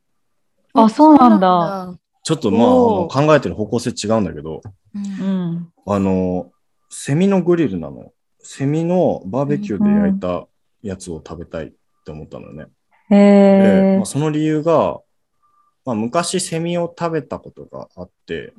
[0.73, 4.61] あそうなんだちょっとまあ、おー考えてる方向性違うんだけど、
[4.93, 5.73] ううんん。
[5.87, 6.51] あの、
[6.89, 8.11] セミのグリルなの。
[8.39, 10.47] セミのバーベキューで焼いた
[10.81, 11.71] やつを食べたいっ
[12.05, 12.65] て思ったのよね。
[13.09, 14.05] へで、えまあ、。
[14.05, 14.99] その理由が、
[15.85, 18.53] まあ、昔セミを食べたことがあって、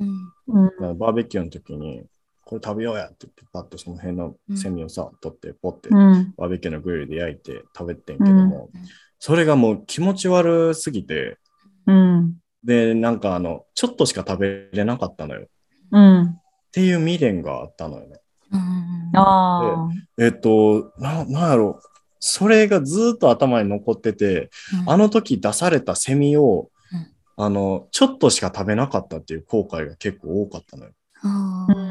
[0.47, 0.99] うんうん。
[0.99, 2.05] バーベキューの時に、
[2.45, 6.35] これ食べようやって言って、パッとその辺のセミをさ、取って、ポッて、うん。
[6.37, 8.81] バーベキューのグリルで焼いて食べてんけども、うん
[9.25, 11.39] それがもう気持ち悪すぎて、
[11.87, 12.42] うん。
[12.65, 15.43] で、なんかあの、ちょっとしか食べれなかったのよ。
[15.43, 15.45] っ
[15.93, 16.41] うん。
[16.71, 18.21] ていう未練があったのよね。
[18.53, 19.91] うんああ。
[20.19, 21.81] えっと、な、なんやろ。
[22.19, 24.51] それがずっと頭に残ってて、
[24.87, 30.93] あの時出されたセミを、うんあの、ちょっとしか食べなかったっていう後悔が結構多かったのよ。
[31.25, 31.82] うん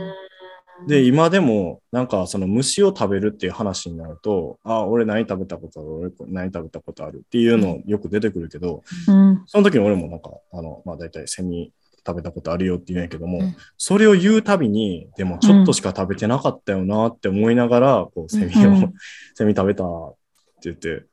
[0.88, 7.24] で、今でも、なんかその虫を食べるっていう話になると、あ、俺何食べたことある、俺何食べたことある？
[7.26, 9.44] っていうのよく出てくるけど、うん。
[9.46, 11.72] その時に俺もなんか、あの、まあ大体セミ
[12.06, 13.56] 食べたことあるよって言うんやけども、うん。
[13.78, 18.94] それを言うたびに、でもちょっとしか食べてなかったよなって思いながら、こう、セミを、うん
[19.36, 20.14] セミ食べたっ
[20.62, 21.06] て言って、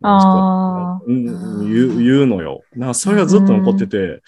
[0.00, 1.24] あうん
[1.72, 2.62] 言う言うのよ。
[2.74, 4.22] なんかそれがずっと残ってて、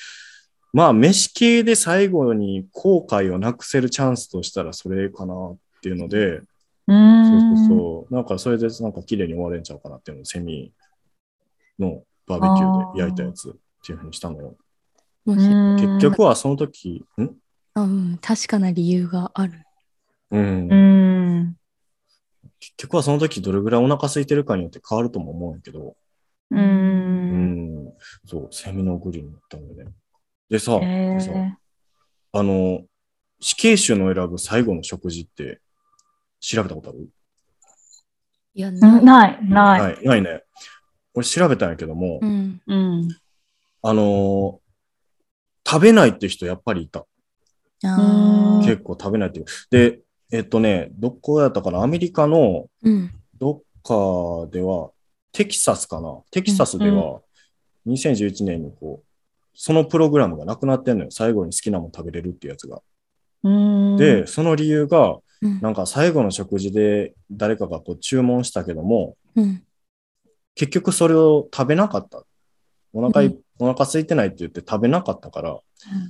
[0.73, 6.43] まあ、飯系で最後に後悔をなくせるチャンスとしたらそれかなっていうので、う
[6.87, 7.55] そうそん。
[7.55, 8.15] うそう。
[8.15, 10.73] なんかそれでなんか綺麗に終われんちゃうかなっていうのをセミ
[11.79, 13.53] のバーベキューで焼いたやつっ
[13.85, 14.57] ていうふうにしたのよ。
[15.27, 17.31] 結局はその時、ん？
[17.77, 19.53] うん、確かな理由がある。
[20.31, 20.75] うんう。
[20.75, 21.57] ん。
[22.59, 25.97] 結局はその時どれぐらいお腹空いてるかによって変わるとも思うんやけど、
[26.51, 26.57] う。
[26.57, 27.93] うんん。
[28.27, 29.95] そう、セミのグリルに行ったんだよね。
[30.51, 31.57] でさ、へでさえ。
[32.33, 32.83] あの、
[33.41, 35.61] 死刑囚の選ぶ最後の食事って
[36.41, 37.09] 調べたことある？
[38.55, 38.79] いや、うん？
[38.81, 39.05] ない。
[39.05, 39.81] ない、ない。
[39.81, 40.43] ない、ないね。
[41.15, 42.61] 俺調べたんやけども、うん。
[42.67, 43.09] うん。
[43.83, 44.71] あのー
[45.69, 47.07] 食べないって人やっぱりいた。
[47.83, 49.45] 結構食べないっていう。
[49.71, 50.01] で、
[50.33, 51.83] えっとね、どこやったかな？
[51.83, 53.11] アメリカのうん。
[53.39, 54.91] どっかでは、
[55.33, 56.23] テキサスかな？
[56.33, 57.21] テキサスでは、
[57.87, 59.07] 2011年にこう、
[59.63, 61.11] そのプログラムがなくなってんのよ。
[61.11, 62.81] 最後に好きなもの食べれるっていうやつが。
[63.43, 63.97] うん。
[63.99, 69.63] で、その理由が、うんなんか最後の食事で誰かがこう注文したけども、うん。
[70.55, 72.25] 結局それを食べなかった。
[72.95, 75.59] お腹い、うんお腹空いてないって言って食べなかったから、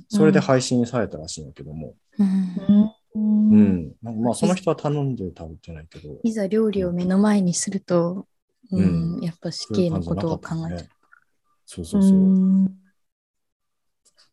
[0.07, 1.95] それで配信されたらしいんだけども。
[2.19, 2.27] うん
[2.69, 2.83] うん。
[2.83, 3.63] ううん。
[3.63, 3.91] ん。
[4.01, 6.07] なんかまあその人は頼んで食べてないけど。
[6.23, 8.27] いざ料理を目の前にすると、
[8.71, 10.89] ううんん、やっぱ死刑のことを考えちゃう。
[11.65, 12.80] そうそうそう。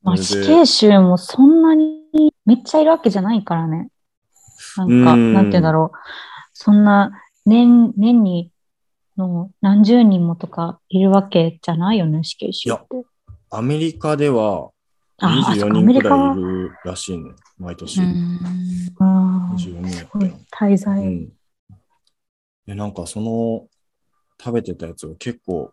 [0.02, 3.90] まあ、死刑囚もそんなにめっちゃいるわけじゃないからね。
[4.76, 5.98] なんか、うんなんて言うんだろう。
[6.52, 7.12] そんな
[7.46, 8.52] 年、年に
[9.16, 13.04] の何十人もとかいるわけじゃないよね、死刑囚って。
[13.50, 14.70] アメリカでは
[15.20, 17.30] ああ、そ24っか、ア人くらいいるらしいね。
[17.58, 18.00] 毎年。
[18.00, 19.18] うんうん
[19.54, 21.00] 24人やったすごいよ滞在。
[21.00, 21.32] うん。
[22.66, 23.66] で、なんかその
[24.40, 25.72] 食べてたやつが結構、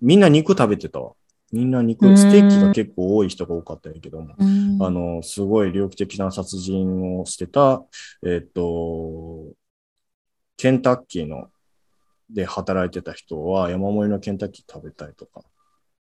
[0.00, 1.12] みんな肉食べてたわ。
[1.52, 4.34] みんな肉、うんステーキが結構多い人が多かったんやけども。
[4.38, 7.82] うんあの、すごい猟奇的な殺人をしてた、
[8.24, 9.52] えっと、
[10.56, 11.48] ケンタッキーの、
[12.28, 15.42] で働いてた人は山盛りのケンタッキー食べたいとか。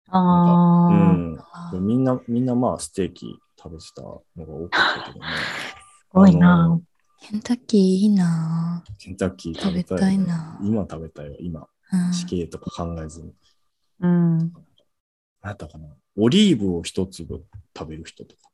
[0.08, 1.38] ああ、うん。
[1.40, 5.32] あみんな、みんなまあステーキ食べてたのが多かったけどね。
[5.32, 6.82] すごいあなの。
[7.20, 11.60] ケンタッキーいいなケンタッキー食べたい,、な今食べたいよ、今。
[11.60, 13.28] ぁうん死刑とか考えずに。
[14.00, 14.52] ううん。
[15.42, 15.88] 何やったかな。
[16.16, 17.44] オリーブを一粒
[17.76, 18.50] 食べる人とか、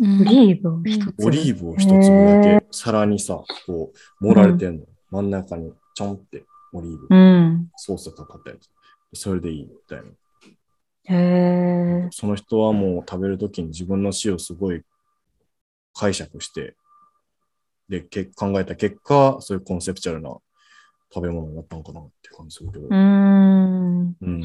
[0.00, 1.14] うんオリーブを一つ。
[1.24, 4.86] オリーブを一粒だけ皿にさ、こう、盛られてんの。
[5.10, 7.70] 真ん中にちょんってオリーブ、うん。
[7.76, 8.68] ソースかかったやつ。
[9.18, 10.04] それでいいみたいな。
[11.04, 12.08] へえ。
[12.10, 14.82] その人はもう食べるときに自分の死をすごい
[15.94, 16.74] 解釈して、
[17.88, 20.30] で、け考えた結果、そういうコンセプチュアルな
[21.12, 22.86] 食べ物になったのかなって感じするけど。
[22.86, 24.16] うーん。
[24.20, 24.42] うん。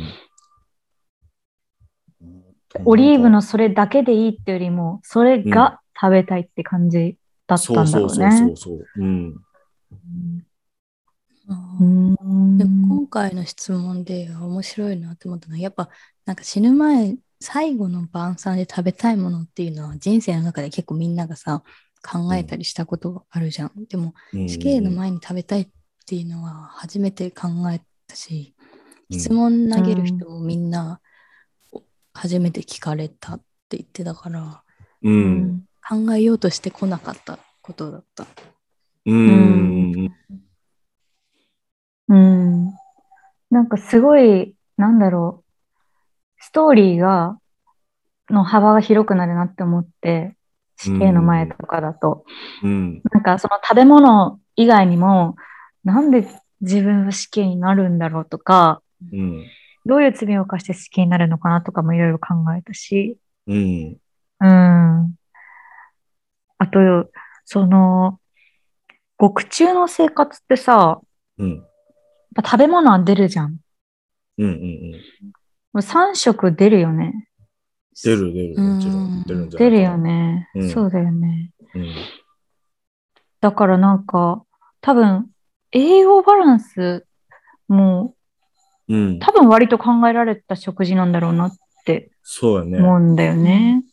[2.86, 8.38] オリーブのそれだけでいいってよりも、それが食べたいって感じだったそうんだろそううそうね。
[8.38, 8.86] そうそう。
[8.98, 9.36] うん。
[11.50, 15.90] うーんでも今回の質問で面白いなって思ったのはやっぱ
[16.26, 21.64] なんか死ぬ前最後の晩餐で食べたいものっていうのは人生の中で結構みんながさ
[22.08, 23.72] 考えたりしたことがあるじゃん。
[23.90, 25.68] でもうん死刑の前に食べたいっ
[26.06, 28.54] ていうのは初めて考えたし
[29.10, 31.02] 質問投げる人もみんな
[32.14, 34.64] 初めて聞かれたって言ってたから
[35.04, 35.10] う。
[35.10, 38.28] うんん考えようとしてこなかったことだった。
[39.06, 40.10] うん。
[42.10, 42.74] うん。
[43.50, 45.52] なんかすごい、なんだろう、
[46.40, 47.40] ストーリーが、
[48.30, 50.36] の幅が広くなるなって思って、
[50.78, 52.24] 死刑の前とかだと。
[52.64, 53.02] うん。
[53.12, 55.36] なんかその食べ物以外にも、
[55.84, 56.28] なんで
[56.62, 59.46] 自分は死刑になるんだろうとか、うん。
[59.90, 63.98] どういう罪を犯して死刑になるのかなとかもいろいろ考えたし、うん。
[64.40, 65.16] うん。
[66.60, 67.10] あと、
[67.44, 68.20] その、
[69.18, 71.02] 獄中の生活ってさ、
[71.40, 71.66] うん。
[72.46, 73.58] 食べ物は出るじゃん。
[74.38, 74.46] うん。
[74.46, 74.92] うん。
[74.94, 75.00] も
[75.74, 77.28] う3食出るよね。
[78.04, 78.62] 出る出る。
[78.62, 79.24] もちろん。
[79.26, 79.98] 出るんじゃ出るよ。
[79.98, 80.50] ね。
[80.54, 81.52] うんそうだよね。
[81.74, 81.96] うん。
[83.42, 84.46] だからなんか、
[84.82, 85.32] 多分、
[85.72, 87.08] 栄養バランス
[87.68, 88.14] も
[88.90, 89.20] うん。
[89.20, 92.80] 多分割と考えられた食事なんだろうなってそうやね。
[92.80, 93.84] 思うんだよね。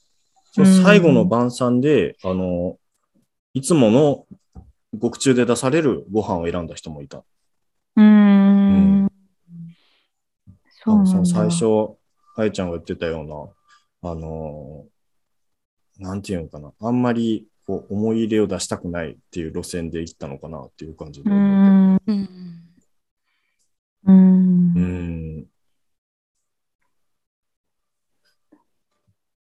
[0.53, 2.79] そううん最後の晩餐で、あの、
[3.53, 4.27] いつもの
[4.99, 7.19] 獄中で出されるご飯を選んだ人もいた。
[7.19, 9.09] うーん。
[10.85, 11.11] そうなんだ。
[11.11, 11.97] その最初、
[12.37, 14.85] あやちゃんが言ってたような、あの、
[15.99, 22.46] なんていうのかな、あんまりこう思い入れを出したくないっていう路線で行ったのかなっていう感じで思って。
[24.13, 24.73] ん。
[24.77, 25.47] うんんん。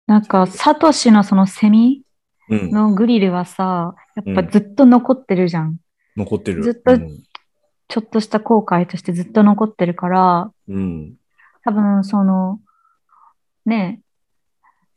[0.06, 2.04] なんか、サトシのそのセミ
[2.50, 2.72] うん。
[2.72, 5.78] のグリルはさ、やっぱずっと残ってるじゃん。
[6.18, 6.62] 残ってる。
[6.64, 7.24] ずっとうん。
[7.88, 11.16] ちょっとした後悔としてずっと残ってるから、うん。
[11.64, 12.60] 多分その、
[13.66, 14.04] ねえ、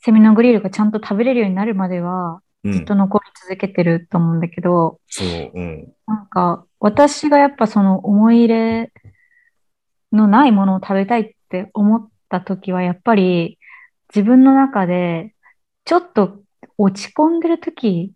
[0.01, 2.95] セミのグリルがちゃんと食べれるようになるまでは、うんずっと。
[2.97, 5.53] 残り続けてると思うんだけど、そう。
[5.55, 5.93] うん。
[6.07, 8.93] なんか、私がやっぱその思い入れ
[10.13, 13.59] のないものを食べたいって思った時は、やっぱり
[14.15, 15.35] 自分の中で
[15.85, 16.41] ちょっと
[16.79, 18.13] 落ち込んでる時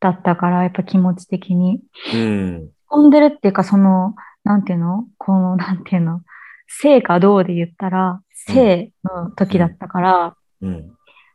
[0.00, 1.80] だったから、やっぱ気持ち的に。
[2.14, 2.56] うん。
[2.56, 4.14] 落ち込んでるっていうか、その、
[4.44, 5.06] なんていうの？
[5.18, 6.20] この、なんていうの？
[6.66, 10.92] 生かどうで言ったら、生の時だったから、うん。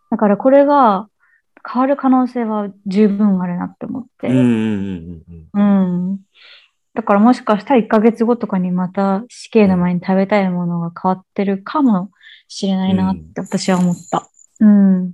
[0.09, 1.07] だからこれが
[1.69, 4.27] 変わる可能性は十分あるなって思って。
[4.27, 6.19] うん。
[6.97, 6.97] うん。
[6.97, 6.97] うん。
[6.97, 6.97] うん。
[6.97, 12.11] だからもしかしたら1ヶ月後とかにまた死刑の前に食べたいものが変わってるかも
[12.47, 14.29] しれないなって私は思った。
[14.59, 15.13] うん。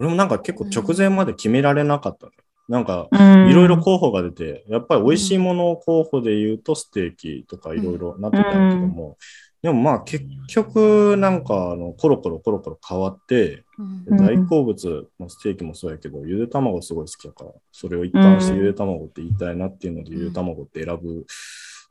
[0.00, 2.32] 俺もなんか結構直前まで決められなかったの。
[2.68, 3.50] なんか、うん。
[3.50, 9.18] いろいろ候補が出て、やっぱり美味しいもの候補で言うとステーキとかいろいろなってたんだけども、
[9.62, 21.24] でもまあ結局なんかあのコロコロコロコロ変わって、うんうん大好物のステーキもそうやけど、ゆで卵すごい好きだから、それを一貫してゆで卵って言いたいなっていうので、うんゆで卵って選ぶっ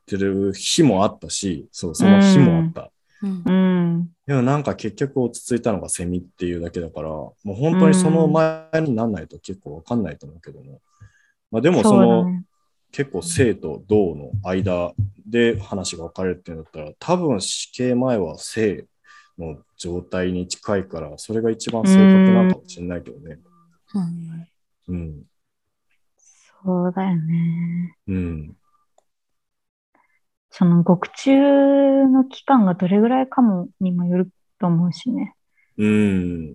[0.06, 2.90] てる日もあったし、そう、その日もあった。
[3.22, 4.08] うんうん。
[4.26, 10.80] でもなんか結局落ち着いたのがセミっていうだけだから、もう本当にその前になんないと結構わかんないと思うけども。
[11.50, 12.44] まあでもそのだね。
[12.92, 14.92] 結構生と動の間
[15.26, 18.86] で話が分かれるっていうんだったら、多分死刑前は生
[19.38, 23.38] の状態に近いから、それが一番正確なのかもしれないけどね。
[23.94, 24.48] うん
[24.88, 25.22] うん。
[26.62, 27.96] そうだよね。
[28.08, 28.56] うん。
[30.50, 35.34] その獄中の期間がどれぐらいかもにもよると思うしね。
[35.78, 36.54] うん。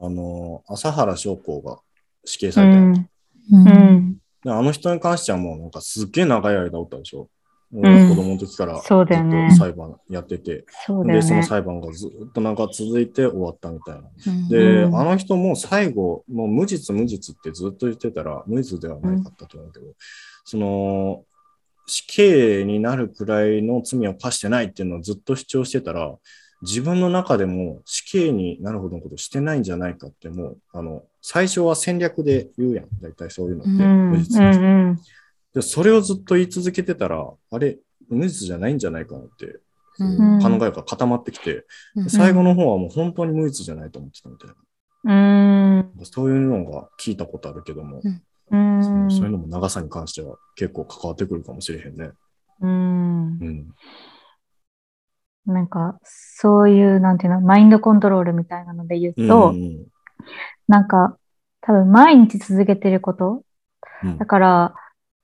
[0.00, 1.78] あの、朝原将校が
[2.24, 3.11] 死刑された。
[3.52, 4.16] ううん。
[4.44, 7.28] あの人に関してはもうなんかすっげえ長い間おったでしょ。
[7.70, 9.48] ん俺は子供の時からずっそうだよね。
[9.50, 10.64] と裁判やってて、
[11.06, 14.02] で、その裁判がずっとなんか続いて終わったみたいな。
[14.26, 19.86] うんで、うんあの人も最後、もう無実無実ってずっと言ってたら、無実ではないかったと思うけど、
[20.44, 21.24] その、
[21.86, 26.14] 死刑になるくらいの罪を犯してないっていうのをずっと主張してたら、
[26.62, 32.86] 自分の中でも死刑になるほどのことしてないんじゃないかってもう、あの、最初は戦略で言うやん。
[33.00, 33.70] 大体そういうのって。
[33.70, 34.10] うん。
[34.10, 35.00] 無実の人うんうん。
[35.54, 39.46] でそれをずっと言い続けてたら、あれ、無実じゃないんじゃないかなって、
[39.98, 40.04] う
[40.38, 44.54] ん考えが固まってきて、うん最後の方はもう本当に無実じゃないと思ってたみたいな。
[45.04, 46.04] うん。
[46.04, 48.00] そういうのが聞いたことあるけども、
[48.50, 49.10] うん。
[49.10, 52.10] そういうのも長さに関しては結構関わってくるかもしれへんね。
[52.60, 53.44] うんう。
[53.44, 53.74] ん。
[55.46, 59.86] なんか、そういう、なんていうの、マインドコントロールみたいなので言うと、うん
[60.68, 61.18] なんか、
[61.60, 63.42] 多分毎日続けてること。
[64.04, 64.74] うんだから、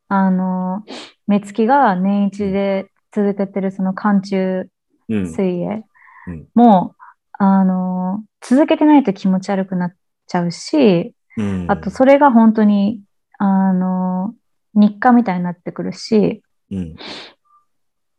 [0.08, 0.84] あの、
[1.26, 4.68] 目つきが年一で続けてるその寒中
[5.08, 5.26] うん。
[5.32, 5.84] 水泳
[6.26, 6.94] うんも、
[7.32, 9.94] あの、続けてないと気持ち悪くなっ
[10.26, 13.00] ちゃうし、うんあとそれが本当に、
[13.38, 14.34] あの、
[14.74, 16.96] 日課みたいになってくるし、うん。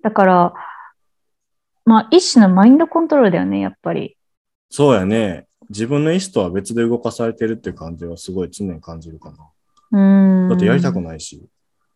[0.01, 0.53] だから、
[1.89, 4.15] まあ一種のマインドコントロールだよね、やっぱり。
[4.69, 5.47] そうやね。
[5.69, 9.31] 自分の意思とは別で動かされてるって感じはすごい常に感じるか
[9.91, 10.43] な。
[10.43, 10.49] うん。
[10.49, 11.49] だってやりたくないし、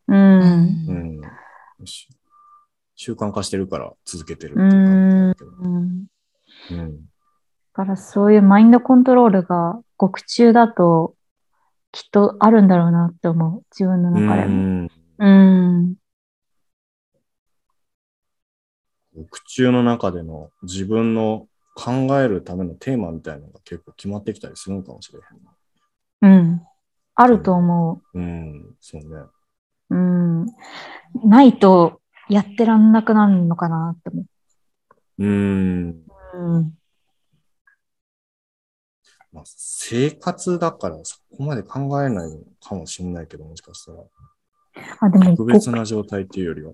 [0.08, 0.16] う。
[0.16, 0.42] うん。
[0.88, 1.22] うん
[2.96, 5.52] 習慣化してるから続けてるっていう感じだけど。
[5.62, 6.06] うん。
[6.72, 6.96] うん。
[6.96, 7.06] だ
[7.74, 11.14] からそういうマインドコントロールが獄中だと
[11.92, 13.64] きっとあるんだろうなって思う。
[13.72, 14.56] 自分の中でも。
[14.56, 15.96] うんうん。
[19.16, 26.40] 獄中の中での自分の考えるためのテーマみたいなのが結構決まってきたりするのかもしれへんな。
[26.40, 26.62] うん。
[27.16, 29.08] あると思うん、そうね。
[29.90, 29.96] う。
[29.96, 30.46] うん。
[31.24, 34.26] ないとやってらんなくなるのかなって思
[35.20, 35.90] うん。
[35.90, 36.04] う。
[36.34, 36.78] うん。
[39.32, 43.98] まあ、生活だからそこまで考えないのかもしれないけど、もしかしたら。
[45.00, 46.74] あ、でも、特別獄な状態っていうよりは。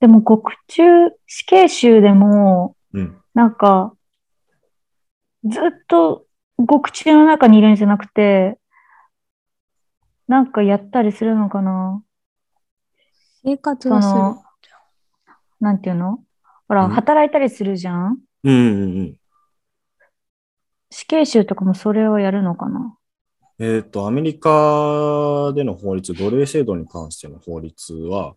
[0.00, 0.82] でも獄中、
[1.26, 3.20] 死刑囚でも、うん。
[3.34, 3.94] なんか、
[5.44, 6.26] ずっと
[6.58, 8.58] 獄中の中にいるんじゃなくて、
[10.26, 12.02] なんかやったりするのかな
[13.44, 14.14] 生活そはする。
[14.14, 14.42] の、
[15.60, 16.24] なんていうの？
[16.66, 18.18] ほら、うん働いたりするじゃん？
[18.44, 19.16] うんうんうん。
[20.90, 22.96] 死刑囚とかもそれをやるのかな？
[23.58, 28.34] えっ、と、アメリカでの法律、奴隷制度に関しての法律は、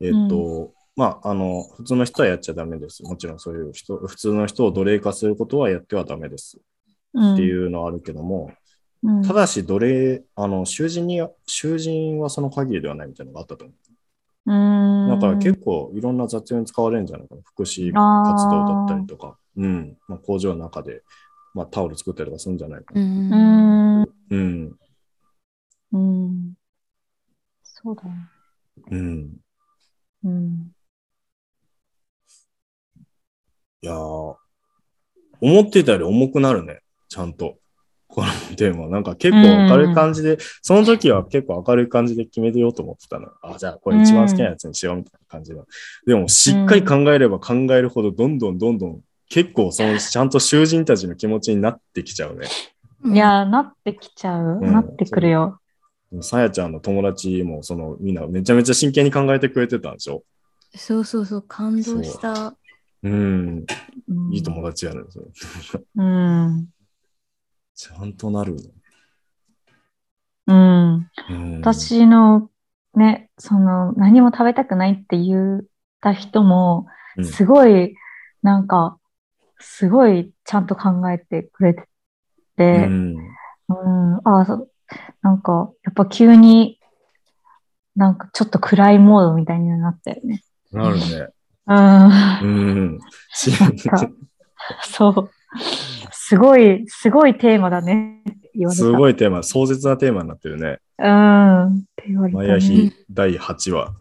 [0.00, 3.02] えっ、と、まあ、あの、普通の人はやっちゃダメです。
[3.04, 6.58] もちろんそういう人、普通の人を奴隷化することはやってはダメです
[7.14, 7.32] うん。
[7.32, 8.52] っていうのはあるけども、
[9.02, 9.22] うん。
[9.22, 13.72] ただし奴隷、あの、囚人に、囚人はその限りではないみたいなのがあったと思
[14.46, 14.52] う。
[14.52, 15.08] うん。
[15.08, 17.40] だから結構いろんな雑用に使われるんじゃないかな。
[17.46, 19.96] 福祉活動だったりとか、うん。
[20.06, 21.02] まあ、工場の中で、
[21.54, 23.06] まあ、タオル作ったりとかするんじゃないかうな。
[23.06, 24.02] ん。
[24.28, 24.76] うん。
[25.92, 26.26] うん。
[26.26, 26.52] うん。
[27.62, 28.10] そうだね。
[28.90, 29.36] うん。
[30.24, 30.72] うん。
[33.82, 36.80] いやー、思ってたより重くなるね。
[37.08, 37.56] ちゃんと。
[38.08, 38.88] このテーマ。
[38.88, 43.28] なんか結構明るい感じで、その時は結構明るい感じで決めてようと思ってたの。
[43.40, 45.64] あ、じゃあこれ一番好きなやつにしようみたいな感じの。
[46.06, 52.48] でも、しっかり考えれば考えるほど、どんどんどんどん、結構その、ちゃんと囚人たちの気持ちになってきちゃうね。
[53.04, 54.58] いやー、なってきちゃう？
[54.60, 55.60] うんなってくるよ。
[56.20, 60.24] さやちゃんの友達も、その、みんなめちゃめちゃ真剣に考えてくれてたんでしょ？
[60.74, 62.56] そうそうそう、感動した。
[63.02, 63.64] うん。
[64.08, 65.10] うんいい友達やねん。
[65.10, 65.26] それ
[65.96, 66.68] うん。
[67.74, 68.60] ちゃんとなるの。
[70.46, 71.10] うん。
[71.30, 72.50] うん、私の
[72.94, 75.62] ね、その何も食べたくないって言っ
[76.00, 76.86] た人も
[77.16, 77.96] うん、すごい、
[78.42, 78.98] なんか、
[79.58, 81.86] すごいちゃんと考えてくれてう
[82.56, 83.16] て、ん。
[83.16, 84.70] うん、ああ、そう、
[85.22, 86.78] なんか、やっぱ急に、
[87.96, 90.42] なんかちょっと暗いモードみたいになったよね。
[90.72, 91.28] なるね。
[91.66, 91.74] う
[92.46, 92.98] ん、
[94.82, 95.30] そう。
[96.12, 98.22] すごい、すごいテーマだね。
[98.70, 100.78] すごいテーマ、壮絶なテーマになってるね。
[100.98, 102.60] うん、って言われたマヤね。
[102.60, 103.94] ヒ第8話。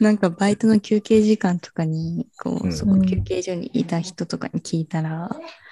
[0.00, 5.28] なんかバイトの休憩時間とかに、こうんう、そこ休憩所にいた人とかに聞いたら、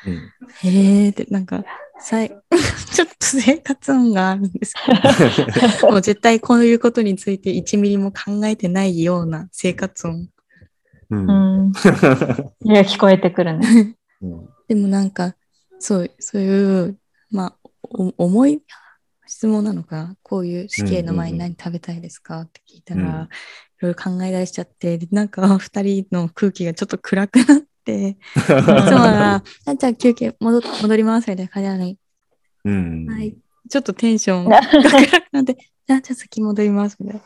[0.06, 0.68] うん。
[0.68, 1.64] へーって、なんか、
[1.98, 2.28] さい
[2.94, 4.74] ちょっと生活音があるんです
[5.80, 10.28] けど、 もう絶対こういうことについて1ミリも考えてないような生活音。
[11.10, 11.30] うん。
[11.30, 11.72] うん。
[12.64, 13.96] いや、聞こえてくるね。
[14.22, 15.36] うんでもなんか、
[15.78, 16.98] そう、そういう、
[17.30, 18.62] まあ、お重い
[19.28, 19.96] 質問なのか？
[19.96, 22.40] なこういう死刑の前に何食べたいですか？
[22.40, 23.28] って聞いたら、うんい
[23.82, 31.98] ろいろ考え出しちゃって、でなんか二人の空気がちょっと暗くなって、いつもが、 あじゃあ休憩戻戻りますみたいな感じなのに、
[32.64, 33.06] うん。
[33.06, 33.36] はい、
[33.68, 35.56] ちょっとテンションが暗くなって、
[35.86, 37.20] じゃあじゃあ先戻りますみたい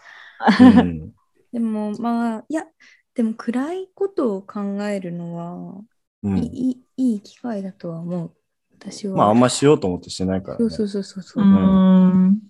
[0.68, 0.80] な。
[0.80, 1.12] うん。
[1.52, 2.64] でもまあ、いや、
[3.14, 5.82] でも暗いことを考えるのは、
[6.22, 6.38] うん。
[6.38, 8.32] いいいい機会だとは思う。
[8.78, 9.16] 私は。
[9.16, 10.58] まあ、あんましようと思ってしてないから、ね。
[10.58, 11.46] そうそうそうそうそうう。
[11.46, 12.40] ん。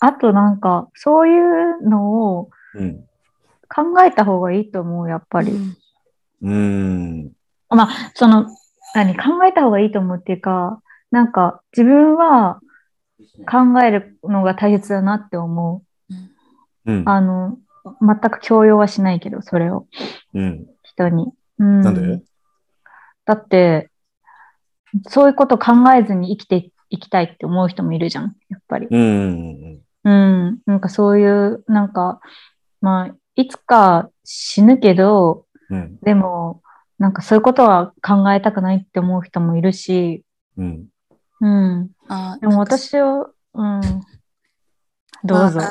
[0.00, 3.04] あとなんか、そういうのをうん。
[3.74, 5.52] 考えた方がいいと思う、やっぱり。
[5.52, 5.76] うん
[6.42, 7.32] うん。
[7.68, 8.46] まあ、その、
[8.94, 12.60] 何、考えた方がいいと思うっていうか、なんか、自分は
[13.50, 15.82] 考えるのが大切だなって思
[16.86, 17.02] うんう。。
[17.06, 17.58] あの、
[18.00, 19.86] 全く強要はしないけど、それを、
[20.34, 20.66] うん。
[20.82, 21.32] 人に。
[21.58, 21.80] うん。
[21.80, 22.22] なんで
[23.24, 23.90] だって、
[25.08, 28.88] そういうこと考えずに生きていきたいって思う人もいるじゃん、やっぱり。
[28.90, 29.80] うん。
[30.04, 30.58] うん。
[30.66, 32.20] なんかそういう、なんか、
[32.80, 35.98] まあ、いつか死ぬけど、うん。
[36.02, 36.62] でも、
[36.98, 40.22] なんかそういうことは考えたくないって思う人もいるし、
[40.56, 40.86] うん。
[41.40, 41.90] うん。
[42.08, 43.80] あでも私は、うん。
[45.24, 45.60] どうぞ。
[45.60, 45.68] あ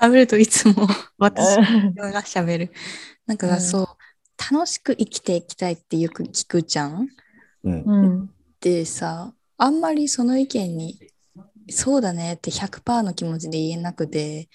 [0.00, 0.74] 喋るといつも
[1.18, 1.56] 私
[1.94, 2.72] が喋る。
[3.26, 3.86] なんかうんそう、
[4.52, 7.08] 楽しく生きていきたいってよく聞くじゃん？
[7.64, 7.82] うん。
[7.84, 8.30] うん。
[8.60, 10.98] でさ、あんまりその意見に、
[11.68, 14.48] そうだねって100%の気持ちで言えなくて、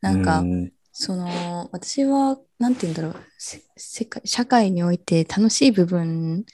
[0.00, 0.72] なんか、うん
[1.02, 3.16] その私は何て言うんだろう。
[3.36, 6.44] せ世界社会において楽しい部分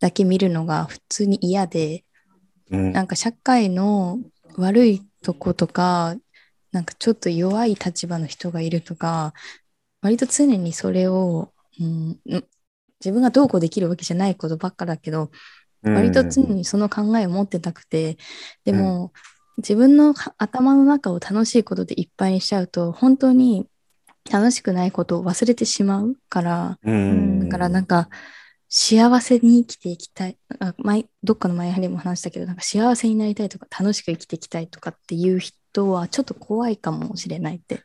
[0.00, 2.04] だけ見るのが普通に嫌で
[2.70, 2.92] うん。
[2.92, 4.18] なんか社会の
[4.56, 6.16] 悪いとことか
[6.72, 9.32] なんかちょっと弱い立場の人がいるとか
[10.02, 12.18] 割と常にそれを、うん、ん
[12.98, 15.30] 自分がどうこうできるわけじゃないことばっかだけど
[15.84, 18.16] 割と常にその考えを持ってたくて、
[18.64, 19.12] でも、
[19.58, 23.68] 自分のは頭の中を楽しいことでいっぱいにしちゃうと本当に
[24.30, 27.40] 楽しくないことを忘れてしまうから、うん。
[27.40, 28.08] だからなんか
[28.68, 30.38] 幸せに生きていきたい。
[30.60, 37.82] あ前どっかの前にも話したけどなんか幸せになりたいとか楽しく生きていきたいとかっていう人はちょっと怖いかもしれないって。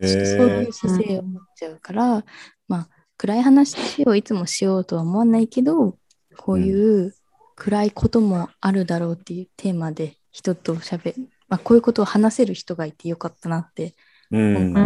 [0.00, 2.24] そういーう姿勢を持っちゃうから、
[2.66, 5.96] まあ暗い話をいつもしようとは思わないけど
[6.36, 7.14] こういう
[7.56, 13.94] 暗いこともあるだろうっていうテーマで人と喋る、まあ、こういうことを話せる人がいてよかったなって
[14.34, 14.56] うん。
[14.56, 14.82] うへ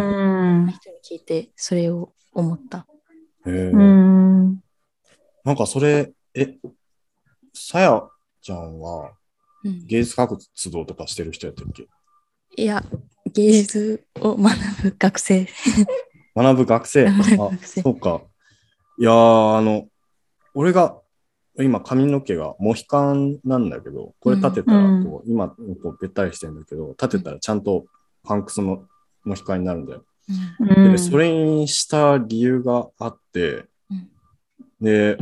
[0.67, 0.69] ん。
[0.69, 2.87] 人に聞いてそれを思った。
[3.47, 4.63] ーうん。
[5.45, 6.59] なんかそれ、え、
[7.55, 8.03] さや
[8.43, 9.13] ちゃんは
[9.65, 11.89] うん芸術活動とかしてる人やったっけ？
[12.57, 12.85] いや
[13.33, 15.49] 芸術を学ぶ学生。
[16.37, 17.07] 学ぶ学生。
[17.09, 17.13] あ
[17.65, 18.23] そうか。
[18.99, 19.89] いやー、あの、
[20.55, 21.01] 俺が、
[21.61, 25.57] 今髪の毛がモヒカンなんだけど、これ立てたらうんこう、今、こ
[25.91, 27.87] う、べったりしてるんだけど、立てたらちゃんと
[28.23, 28.87] パンクスの
[29.29, 30.05] モヒカンになるんだよ。
[30.29, 34.09] うんで、それにした理由があって、うん
[34.81, 35.17] で、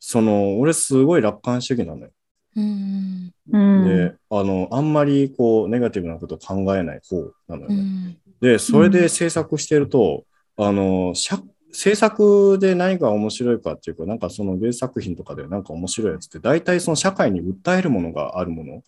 [0.00, 2.10] その、俺すごい楽観主義なのよ。
[2.56, 3.84] うんうん。
[3.84, 7.74] で、あの、あんまりこう、ネガティブなことを考えない方なのよね。
[7.76, 10.24] うんで、それで制作してると、
[10.58, 11.38] あの、社
[11.76, 18.82] 制作で何が面白いかっていうか、なんかその芸術作品とかでなんか面白いやつって、大体その社会に訴えるものがあるもの。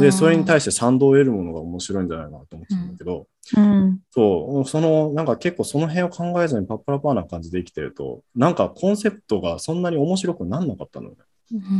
[0.00, 3.26] で、それに対して賛同を得るものが面白いんじゃないかなと思ってたんだけど、
[3.56, 4.00] うん。
[4.10, 11.16] そう、その、なんか結構その辺を考えずにパッパラパーな感じで生きてると、なんかコンセプトがそんなに面白くなんなかったのよね。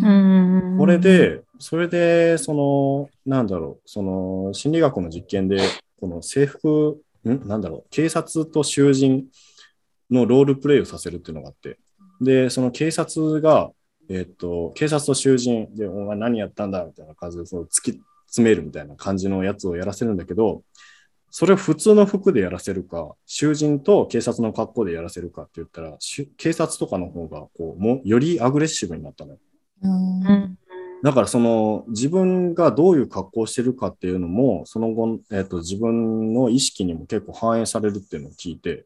[0.03, 0.79] うんうん。
[0.79, 5.59] これ、で、それで、その、なんだろう、その、心理学の実験で、
[6.01, 7.47] この制服、ん？
[7.47, 9.27] なんだろう、警察と囚人
[10.13, 11.79] のロールプレイをさせるっていうのがあって、
[12.21, 13.71] で、その警察が、
[14.09, 20.63] えっと、警察と囚人で、お前何やったんだみたいな感じで、その突き詰めるみたいな感じのやつをやらせるんだけど、
[21.31, 25.97] それを普通の服でやらせるか、囚人と警察の格好でやらせるかって言ったら、
[26.37, 29.39] 警察とかの方が、こう、もよりアグレッシブになったのよ。
[31.03, 38.85] だからその自分がどういう格好をしてるかっていうのも、その後、えっと自分の意識にも結構反映されるっていうのを聞いて、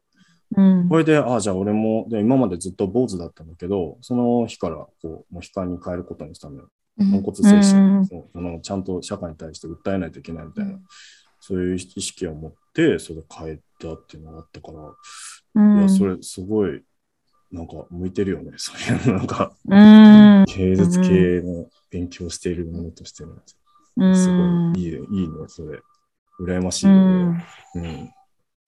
[0.55, 0.89] うん。
[0.89, 6.69] これで、ああ、じゃあ俺も、で今までずっと坊主だったんだけど、その日からこう、もう悲観に変えることにしたのよ。
[6.99, 10.83] うん豚骨精神、うんそのちゃんと社会に対して訴えないといけないみたいな、うん
[11.39, 14.95] そういう意識を持って、それ変えたっていうのがあったから、
[15.55, 15.79] うん。
[15.79, 16.81] いや、それすごい、
[17.51, 18.51] なんか向いてるよね。
[18.57, 20.45] そういう、なんか、うん。
[20.45, 23.33] 芸術系の勉強しているものとしての。
[23.97, 24.15] うん。
[24.15, 25.79] すごいいいね、いいね、それ。
[26.39, 27.37] 羨ましいうよん。
[27.37, 27.45] ね。
[27.75, 28.09] うん。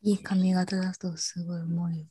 [0.02, 2.06] いい髪型だとすごい思うよ。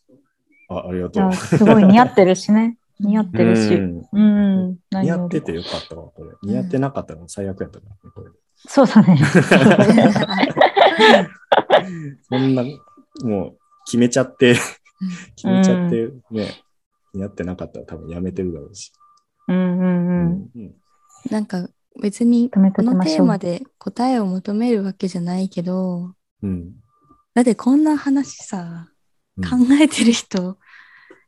[0.68, 1.32] あ、ありがとう。
[1.32, 2.76] すごい似合ってるしね。
[3.00, 3.74] 似合ってるし。
[3.74, 4.78] うんうん。
[5.02, 6.32] 似合っててよかったわ、これ。
[6.42, 8.30] 似合ってなかったら最悪やったからね、これ。
[8.66, 9.18] そうだね。
[12.28, 12.64] そんな、
[13.22, 14.54] もう、決めちゃって、
[15.36, 16.48] 決めちゃって、ね、
[17.14, 18.92] 似合ってなかったら多分やめてるだろうし。
[19.46, 20.50] うんうんうん。
[20.56, 20.74] うん。
[21.30, 21.68] なんか
[22.00, 26.74] 別にことのテーマで答えを求めるわけじゃないけど、うん。
[27.34, 28.88] だってこんな話さ、
[29.36, 30.58] 考えてる人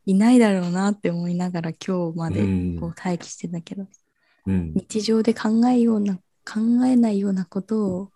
[0.07, 3.87] いないだろうなって思いながら今日までうんこう待機してたけど、
[4.47, 4.73] うん。
[4.75, 8.11] 日常で考えような考えないようなことを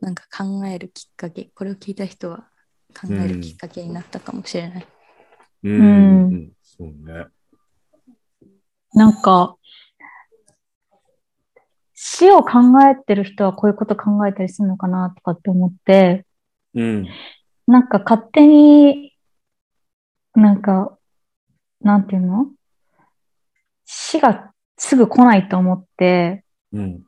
[0.00, 2.48] なんか考えるきっかけこれを聞いた人は
[3.00, 4.86] 考えるきっかけになったかもしれない。
[5.64, 5.72] うん。
[5.72, 7.26] うんうんそうね。
[8.94, 9.56] なんか、
[11.94, 12.58] 死を考
[12.90, 16.24] えてる人はこういうこと考えたりするのかなとかって思って、
[16.74, 17.06] うん。
[17.66, 19.12] なんか勝手に、
[20.34, 20.96] なんか、
[21.80, 22.46] なんていうの？
[23.84, 27.02] 死がすぐ来ないと思って、うん。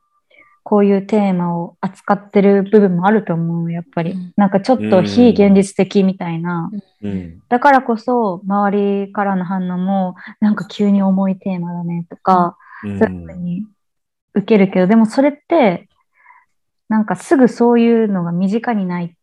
[0.65, 4.11] こういうテーマを扱ってる部分もあると思う、やっぱり。
[4.11, 6.71] うんなんかちょっと非現実的みたいな。
[7.01, 7.41] うん。
[7.49, 13.65] だからこそ、周りからの反応も、なんか急に重いテーマだねとか、うんそういうふうに
[14.33, 15.87] 受けるけど、でもそれって、
[16.89, 19.15] なんかすぐそういうのが身近にないって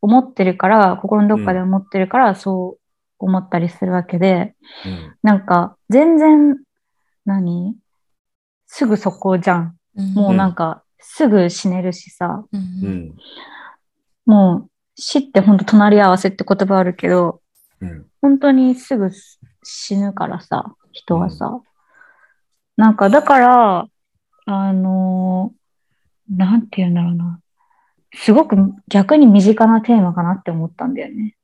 [0.00, 2.80] 思ってるから、心のどっかで思ってるから、そう
[3.18, 5.16] 思ったりするわけで、うん。
[5.22, 6.58] なんか全然、
[7.24, 7.76] 何？
[8.66, 9.76] すぐそこじゃん。
[10.14, 13.14] もうなんか、すぐ死ねるしさ、うんううんん。
[14.26, 17.40] もう死って本当隣り合わせって言葉あるけど、
[17.80, 18.06] うん。
[18.20, 19.10] 本当にすぐ
[19.62, 21.60] 死ぬからさ、人はさ。
[22.76, 23.86] なんか、だから、
[24.46, 25.58] あのー
[26.30, 27.40] なんて言うんだろうな。
[28.14, 28.56] すごく
[28.88, 31.36] 逆に身近なテーマかなって思ったんだよね。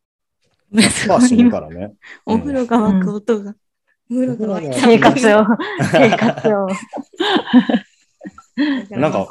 [0.91, 1.95] すまあい今からね。
[2.27, 3.55] お風呂が沸く音が。
[4.11, 5.47] お風呂が沸いた生活を、
[5.93, 6.69] 生活を。
[8.91, 9.29] なんか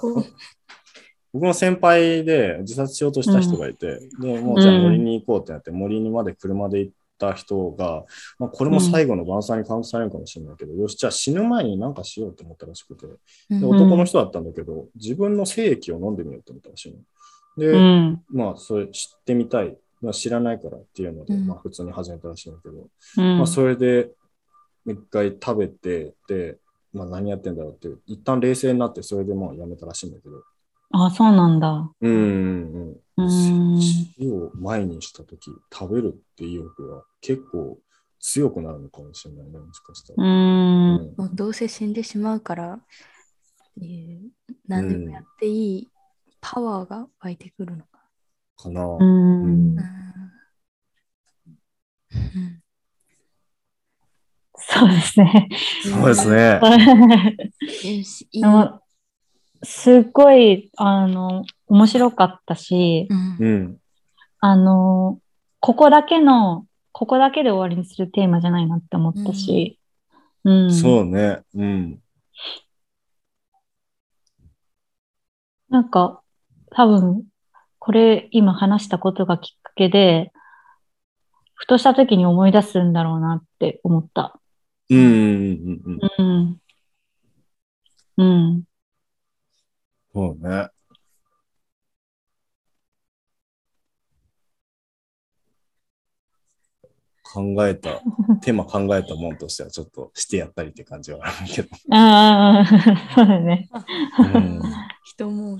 [1.33, 8.05] 僕の先輩で自殺しようとした人がいて、で、もうじゃあ森に行こうってなって、森にまで車で行った人が、
[8.39, 13.05] まあ、これも最後の晩餐にカウントされるかもしれないけど、よし、じゃあ死ぬ前に何かしようと思ったらしくて、
[13.49, 13.59] うん。
[13.59, 16.97] で男の人だったんだけど、自分の精液を飲んでみようと思ったらしいの。
[17.57, 18.23] で、うん。
[18.29, 19.77] まあ、それ知ってみたい。
[20.01, 21.47] まあ、知らないからっていうので、うん。
[21.47, 22.87] まあ、普通に始めたらしいんだけど、
[23.17, 23.37] うん。
[23.37, 24.09] まあ、それで、
[24.85, 26.57] 一回食べて、で、
[26.93, 30.43] まあ、何やってんだろうって、一旦冷静になって、それでまあやめたらしいんだけど、
[30.93, 31.91] あ、そうなんだ。
[32.01, 33.77] うんうんううん。
[33.77, 33.81] ん。
[33.81, 37.79] 死を前にしたとき、食べるっていう意欲が結構
[38.19, 40.23] 強くなるのかもしれないね、もしかしたうら。
[40.23, 40.95] ん。
[40.95, 42.79] うんもうどうせ死んでしまうから、
[43.81, 44.19] えー
[44.67, 45.89] 何でもやっていい
[46.41, 47.99] パワーが湧いてくるのか。
[48.57, 48.81] かな。
[48.85, 49.75] うん
[54.55, 55.49] そうですね。
[55.81, 56.59] そうですね。
[57.59, 58.43] よし、いい。
[59.63, 63.77] すっごい、あの、面白かったし、うんうん。
[64.39, 65.19] あの、
[65.59, 69.79] ここだけの、ここだけで終わりにするテーマじゃないなって思ったし、
[70.43, 70.73] うん。
[70.73, 71.41] そうね。
[71.55, 71.99] うん。
[75.69, 76.21] なんか、
[76.71, 77.23] 多分、
[77.79, 80.31] これ今話したことがきっかけで、
[81.53, 84.39] ふとした時に思い出すんだろうなって思った。
[84.89, 86.59] うんうんうん
[88.17, 88.63] うん。
[90.13, 90.69] そうね。
[97.23, 98.01] 考えた、
[98.41, 101.69] テーマ考えたもんとしてはちょっとしてやったりって感じはあるけど。
[101.91, 102.65] ああ、
[103.15, 103.69] そうだね。
[104.19, 104.61] うん。
[105.03, 105.57] 人も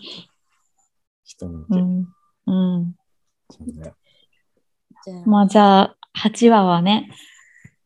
[1.23, 1.67] 人見て。
[1.71, 2.07] うん。
[2.45, 2.95] うん。
[3.49, 3.93] そうね。
[5.05, 7.09] じゃあ、まあじゃあ、8話はね、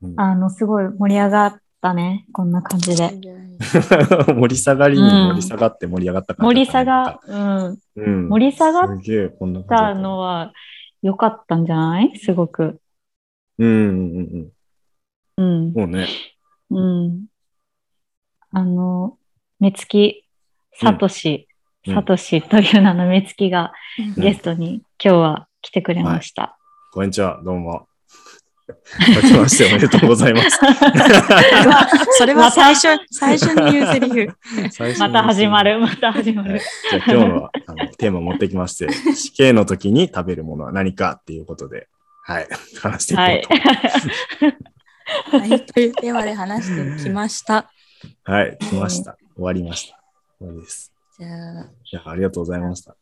[0.01, 2.25] うんあの、すごい盛り上がったね。
[2.33, 3.09] こんな感じで。
[3.59, 7.33] 盛り下がりに盛り下がって盛り上がった感盛りじだ下ったね。
[7.33, 7.79] が、うん。
[7.95, 8.29] うん。
[8.29, 8.99] 盛り下がっ
[9.67, 10.53] たのは
[11.01, 12.17] 良かったんじゃない？
[12.17, 12.79] すごく。
[13.57, 14.51] うんうんうん
[15.37, 15.73] うん。
[15.73, 16.07] もうね。
[16.69, 17.25] うん。
[18.51, 19.17] あの、
[19.59, 20.25] 目つき、
[20.73, 23.71] さとし、うんさとしという名の目つきが
[24.17, 26.57] うんゲストに今日は来てくれました。
[26.91, 27.86] こんにちは、どうも。
[28.67, 30.59] 明けましておめでとうございます。
[32.17, 34.37] それは最初、最初に言うセリフ。
[34.71, 36.59] 最初にまた始まる、また始まはいる。
[36.59, 41.87] じゃあ今日のあのテーマ持ってきまして、死刑の時に食べるものは何かっていうことで、
[42.23, 42.47] はい、
[42.81, 43.39] 話していこはい。
[43.39, 43.41] う
[45.31, 45.37] と。
[45.37, 47.71] はい、というテーマで話してきました。
[48.23, 49.17] はい、来ました。
[49.35, 49.99] 終わりました。
[50.39, 50.91] 終わりです。
[51.17, 52.95] じゃあ、いや、ありがとうございました。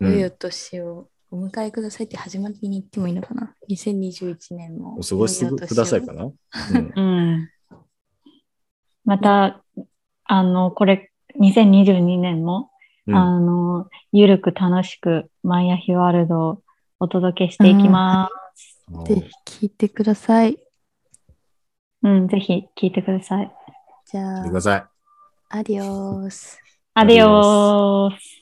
[0.00, 4.96] うん、良いお年をお迎えくださいって始まりに言ってもいいのかな ?2021 年も。
[4.98, 6.24] お過ごしくださいかな？
[6.24, 6.32] うん
[6.96, 7.50] うん。
[9.04, 9.62] また、
[10.24, 12.70] あの、これ、2022年も、
[13.06, 16.62] うんあの、ゆるく楽しく、マイアヒワールドを
[16.98, 18.30] お届けしていきま
[19.04, 19.14] ぜ
[19.44, 20.54] ひ聞いてください。
[20.54, 20.58] す。
[22.02, 23.52] うん、ぜひ聞いてください。
[24.06, 24.84] じゃあ聞いてく、ださい。
[25.50, 26.58] アディオース。
[26.94, 28.35] アディオース。